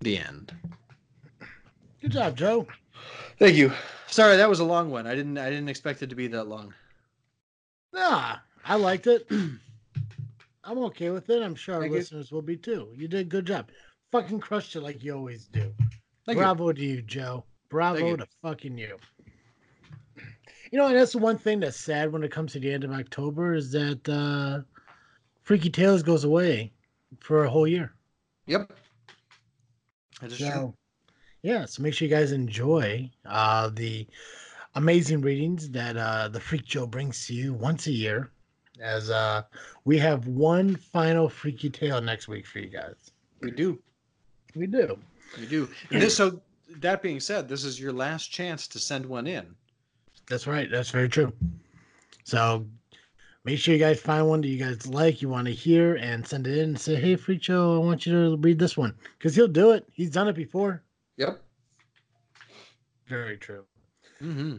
[0.00, 0.52] The end.
[2.00, 2.66] Good job, Joe.
[3.38, 3.72] Thank you.
[4.06, 5.06] Sorry, that was a long one.
[5.06, 6.72] I didn't I didn't expect it to be that long.
[7.92, 9.26] Nah, I liked it.
[10.64, 11.42] I'm okay with it.
[11.42, 11.98] I'm sure our Thank you.
[11.98, 12.88] listeners will be too.
[12.94, 13.70] You did a good job.
[14.12, 15.72] Fucking crushed it like you always do.
[16.26, 16.42] Thank you.
[16.42, 17.44] Bravo to you, Joe.
[17.70, 18.16] Bravo you.
[18.18, 18.96] to fucking you.
[20.70, 22.84] You know, and that's the one thing that's sad when it comes to the end
[22.84, 24.60] of October is that uh
[25.42, 26.72] Freaky Tales goes away
[27.20, 27.94] for a whole year.
[28.46, 28.72] Yep.
[30.20, 30.74] That is true.
[31.42, 34.06] Yeah, so make sure you guys enjoy uh, the
[34.74, 38.30] amazing readings that uh, the Freak Joe brings to you once a year.
[38.80, 39.42] As uh,
[39.84, 42.94] we have one final Freaky Tale next week for you guys.
[43.40, 43.78] We do.
[44.54, 44.98] We do.
[45.38, 45.68] We do.
[45.90, 46.40] This, so
[46.76, 49.54] that being said, this is your last chance to send one in.
[50.28, 50.70] That's right.
[50.70, 51.32] That's very true.
[52.24, 52.66] So
[53.44, 56.26] make sure you guys find one that you guys like, you want to hear, and
[56.26, 58.94] send it in and say, hey, Freak Show, I want you to read this one.
[59.16, 59.86] Because he'll do it.
[59.92, 60.82] He's done it before.
[61.16, 61.42] Yep.
[63.06, 63.64] Very true.
[64.22, 64.56] Mm-hmm.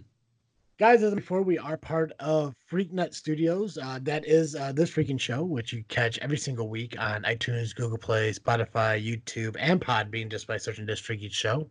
[0.78, 5.20] guys as before we are part of freaknet studios uh, that is uh, this freaking
[5.20, 10.30] show which you catch every single week on itunes google play spotify youtube and podbean
[10.32, 11.70] just by searching this freaking show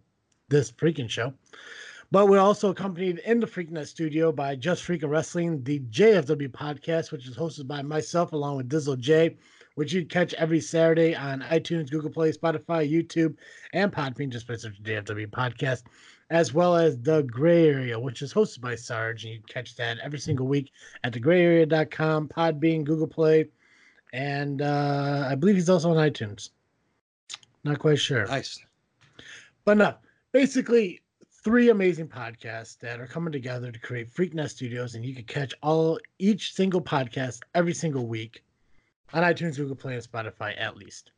[0.50, 1.32] this freaking show
[2.10, 7.12] but we're also accompanied in the freaknet studio by just freaking wrestling the jfw podcast
[7.12, 9.36] which is hosted by myself along with dizzle j
[9.74, 13.34] which you catch every saturday on itunes google play spotify youtube
[13.72, 15.82] and podbean just by searching jfw podcast
[16.30, 19.24] as well as The Gray Area, which is hosted by Sarge.
[19.24, 20.72] And you catch that every single week
[21.04, 23.48] at thegrayarea.com, Podbean, Google Play,
[24.12, 26.50] and uh, I believe he's also on iTunes.
[27.64, 28.26] Not quite sure.
[28.26, 28.60] Nice.
[29.64, 29.94] But no,
[30.32, 31.02] basically,
[31.48, 35.54] three amazing podcasts that are coming together to create Freaknet Studios, and you can catch
[35.62, 38.44] all each single podcast every single week
[39.14, 41.10] on iTunes, Google Play, and Spotify at least.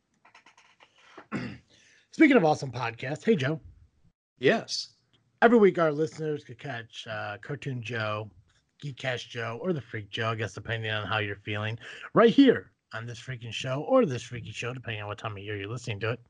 [2.13, 3.59] Speaking of awesome podcasts, hey Joe.
[4.39, 4.93] Yes.
[5.41, 8.31] every week our listeners could catch uh, Cartoon Joe,
[8.81, 11.77] Geekcast Joe, or the Freak Joe, I guess depending on how you're feeling,
[12.13, 15.39] right here on this freaking show or this freaky show, depending on what time of
[15.39, 16.21] year you're listening to it.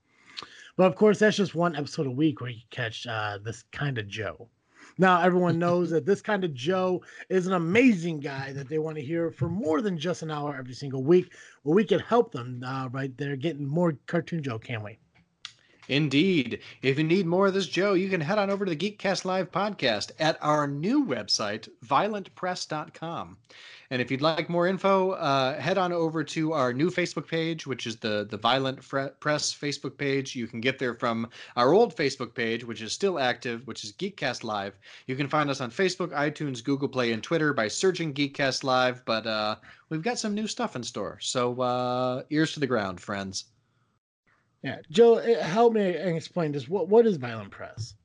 [0.78, 3.98] But of course, that's just one episode a week where you catch uh, this kind
[3.98, 4.50] of Joe.
[4.98, 8.98] Now, everyone knows that this kind of Joe is an amazing guy that they want
[8.98, 11.34] to hear for more than just an hour every single week.
[11.64, 14.98] Well, we can help them uh, right there getting more Cartoon Joe, can we?
[15.88, 16.60] Indeed.
[16.82, 19.26] If you need more of this, Joe, you can head on over to the Geekcast
[19.26, 23.38] Live podcast at our new website, violentpress.com.
[23.92, 27.68] And if you'd like more info, uh, head on over to our new Facebook page,
[27.68, 30.34] which is the the Violent Fre- Press Facebook page.
[30.34, 33.92] You can get there from our old Facebook page, which is still active, which is
[33.92, 34.80] Geekcast Live.
[35.08, 39.04] You can find us on Facebook, iTunes, Google Play, and Twitter by searching Geekcast Live.
[39.04, 39.58] But uh,
[39.90, 43.51] we've got some new stuff in store, so uh, ears to the ground, friends.
[44.64, 46.70] Yeah, Joe, eh, help me explain this.
[46.70, 47.95] What what is Violent Press?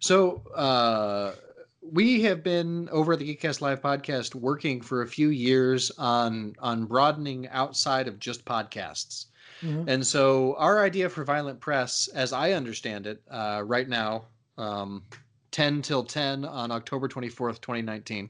[0.00, 1.32] So uh,
[1.80, 6.54] we have been over at the Geekcast Live podcast working for a few years on
[6.58, 9.26] on broadening outside of just podcasts.
[9.62, 9.84] Mhm.
[9.86, 14.24] And so our idea for Violent Press, as I understand it, uh, right now,
[14.58, 15.04] um,
[15.52, 18.28] 10 till 10 on October 24th, 2019,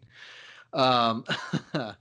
[0.75, 1.25] um,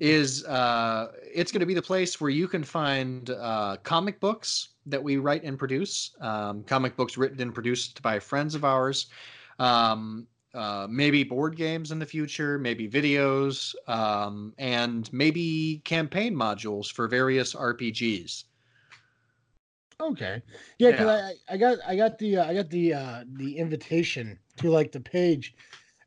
[0.00, 4.70] is uh, it's going to be the place where you can find uh, comic books
[4.86, 9.06] that we write and produce, um, comic books written and produced by friends of ours.
[9.58, 16.90] Um, uh, maybe board games in the future, maybe videos, um, and maybe campaign modules
[16.92, 18.44] for various RPGs.
[20.00, 20.42] Okay.
[20.78, 21.30] Yeah, because Yeah.
[21.48, 24.92] I, I got I got the uh, I got the uh the invitation to like
[24.92, 25.54] the page,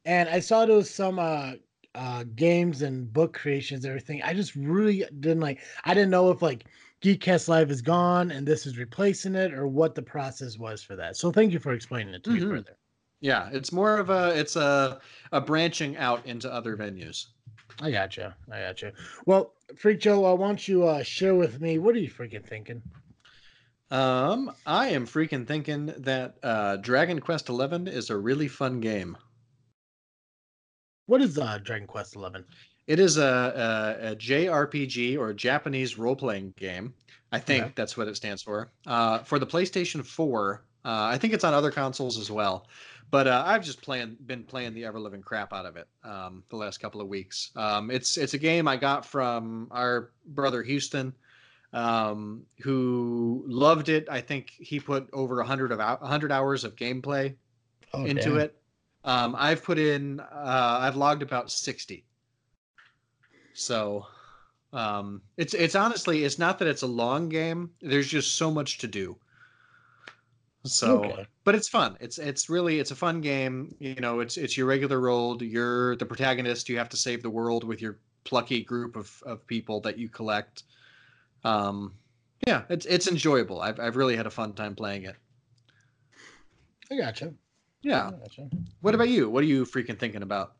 [0.05, 1.53] and I saw there was some uh
[1.97, 4.21] uh games and book creations and everything.
[4.23, 5.59] I just really didn't like.
[5.83, 6.65] I didn't know if like
[7.01, 10.95] Geekcast Live is gone and this is replacing it or what the process was for
[10.95, 11.17] that.
[11.17, 12.49] So thank you for explaining it to me Mhm.
[12.51, 12.77] further.
[13.19, 14.99] Yeah, it's more of a it's a
[15.31, 17.25] a branching out into other venues.
[17.81, 18.35] I gotcha.
[18.51, 18.93] I gotcha.
[19.25, 22.45] Well, Freak Joe, uh, why don't you uh share with me what are you freaking
[22.45, 22.81] thinking?
[23.89, 29.17] Um, I am freaking thinking that uh, Dragon Quest Eleven is a really fun game.
[31.07, 32.45] What is uh Dragon Quest Eleven?
[32.85, 36.93] It is a, a, a JRPG or a Japanese role playing game.
[37.33, 37.73] I think Okay.
[37.75, 38.71] that's what it stands for.
[38.85, 42.67] Uh, for the PlayStation 4, uh, I think it's on other consoles as well.
[43.11, 46.43] But uh, I've just playing, been playing the ever living crap out of it um,
[46.49, 47.51] the last couple of weeks.
[47.57, 51.13] Um, it's it's a game I got from our brother Houston,
[51.73, 54.07] um, who loved it.
[54.09, 57.35] I think he put over hundred of hou- hundred hours of gameplay
[57.93, 58.39] Oh, into damn.
[58.39, 58.61] it.
[59.07, 62.03] Um, I've put in, uh, I've logged about 60.
[63.53, 64.05] So,
[64.73, 67.71] um, it's, it's honestly, it's not that it's a long game.
[67.81, 69.15] There's just so much to do.
[70.65, 71.25] So, Okay.
[71.45, 71.95] but it's fun.
[72.01, 73.73] It's, it's really, it's a fun game.
[73.79, 75.41] You know, it's, it's your regular road.
[75.41, 76.67] You're the protagonist.
[76.67, 80.09] You have to save the world with your plucky group of, of people that you
[80.09, 80.63] collect.
[81.45, 81.93] Um,
[82.45, 83.61] yeah, it's, it's enjoyable.
[83.61, 85.15] I've, I've really had a fun time playing it.
[86.91, 87.33] I gotcha.
[87.87, 88.11] Yeah.
[88.19, 88.49] Gotcha.
[88.81, 89.29] What about you?
[89.29, 90.55] What are you freaking thinking about?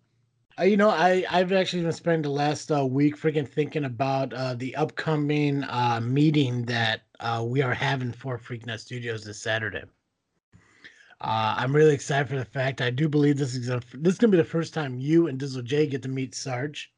[0.58, 4.34] Uh, you know, I I've actually been spending the last uh, week freaking thinking about
[4.34, 9.84] uh, the upcoming uh, meeting that uh, we are having for Freaknet Studios this Saturday.
[11.20, 14.20] Uh, I'm really excited for the fact I do believe this is gonna, this is
[14.20, 16.94] gonna be the first time you and Dizzle J get to meet Sarge.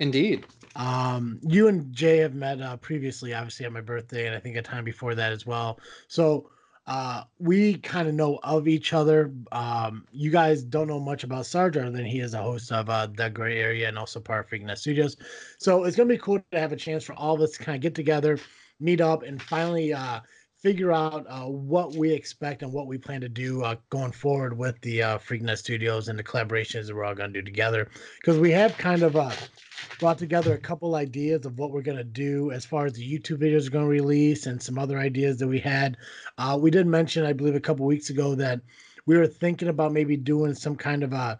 [0.00, 0.44] Indeed.
[0.76, 4.56] Um, you and Jay have met uh, previously, obviously at my birthday, and I think
[4.56, 5.78] a time before that as well.
[6.08, 6.50] So
[6.86, 9.32] uh, we kind of know of each other.
[9.52, 12.90] Um, you guys don't know much about Sarge other than he is a host of
[12.90, 15.16] uh, the Gray Area and also part of FreakNet Studios.
[15.58, 17.76] So it's gonna be cool to have a chance for all of us to kind
[17.76, 18.38] of get together,
[18.80, 20.20] meet up, and finally uh,
[20.62, 24.56] figure out uh, what we expect and what we plan to do uh, going forward
[24.56, 27.88] with the uh, Freaknet Studios and the collaborations that we're all gonna do together.
[28.20, 29.32] Because we have kind of uh,
[29.98, 33.18] brought together a couple ideas of what we're going to do as far as the
[33.18, 35.96] YouTube videos are going to release and some other ideas that we had.
[36.38, 38.60] Uh, we did mention, I believe, a couple weeks ago that
[39.06, 41.38] we were thinking about maybe doing some kind of a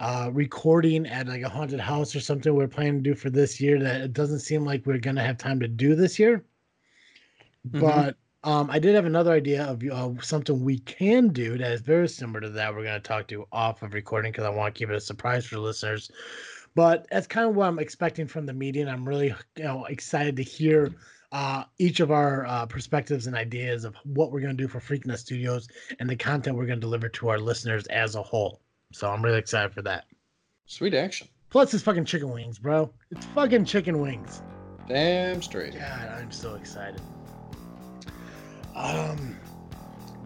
[0.00, 3.60] uh, recording at like a haunted house or something we're planning to do for this
[3.60, 6.44] year that it doesn't seem like we're going to have time to do this year.
[7.68, 7.80] Mhm.
[7.80, 11.80] But um, I did have another idea of uh, something we can do that is
[11.80, 12.74] very similar to that.
[12.74, 15.00] We're going to talk to off of recording because I want to keep it a
[15.00, 16.10] surprise for listeners.
[16.74, 18.88] But that's kind of what I'm expecting from the meeting.
[18.88, 20.92] I'm really, you know, excited to hear
[21.30, 24.80] uh, each of our uh, perspectives and ideas of what we're going to do for
[24.80, 25.68] FreakNet Studios
[26.00, 28.60] and the content we're going to deliver to our listeners as a whole.
[28.92, 30.06] So I'm really excited for that.
[30.66, 31.28] Sweet action.
[31.50, 32.90] Plus, it's fucking chicken wings, bro.
[33.10, 34.42] It's fucking chicken wings.
[34.88, 35.74] Damn straight.
[35.74, 37.00] God, I'm so excited.
[38.74, 39.36] Um,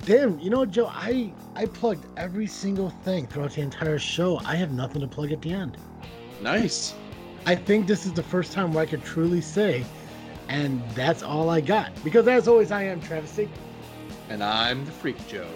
[0.05, 4.41] damn, you know, Joe, I I plugged every single thing throughout the entire show.
[4.45, 5.77] I have nothing to plug at the end.
[6.41, 6.95] Nice.
[7.47, 9.85] I think this is the first time where I could truly say,
[10.49, 11.93] and that's all I got.
[12.05, 13.49] Because as always, I am Travis Sig,
[14.29, 15.49] And I'm the Freak Joe.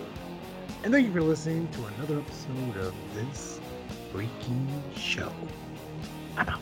[0.85, 3.61] and thank you for listening to another episode of this
[4.13, 4.67] freaking
[4.97, 5.33] show.
[6.37, 6.61] I'm out.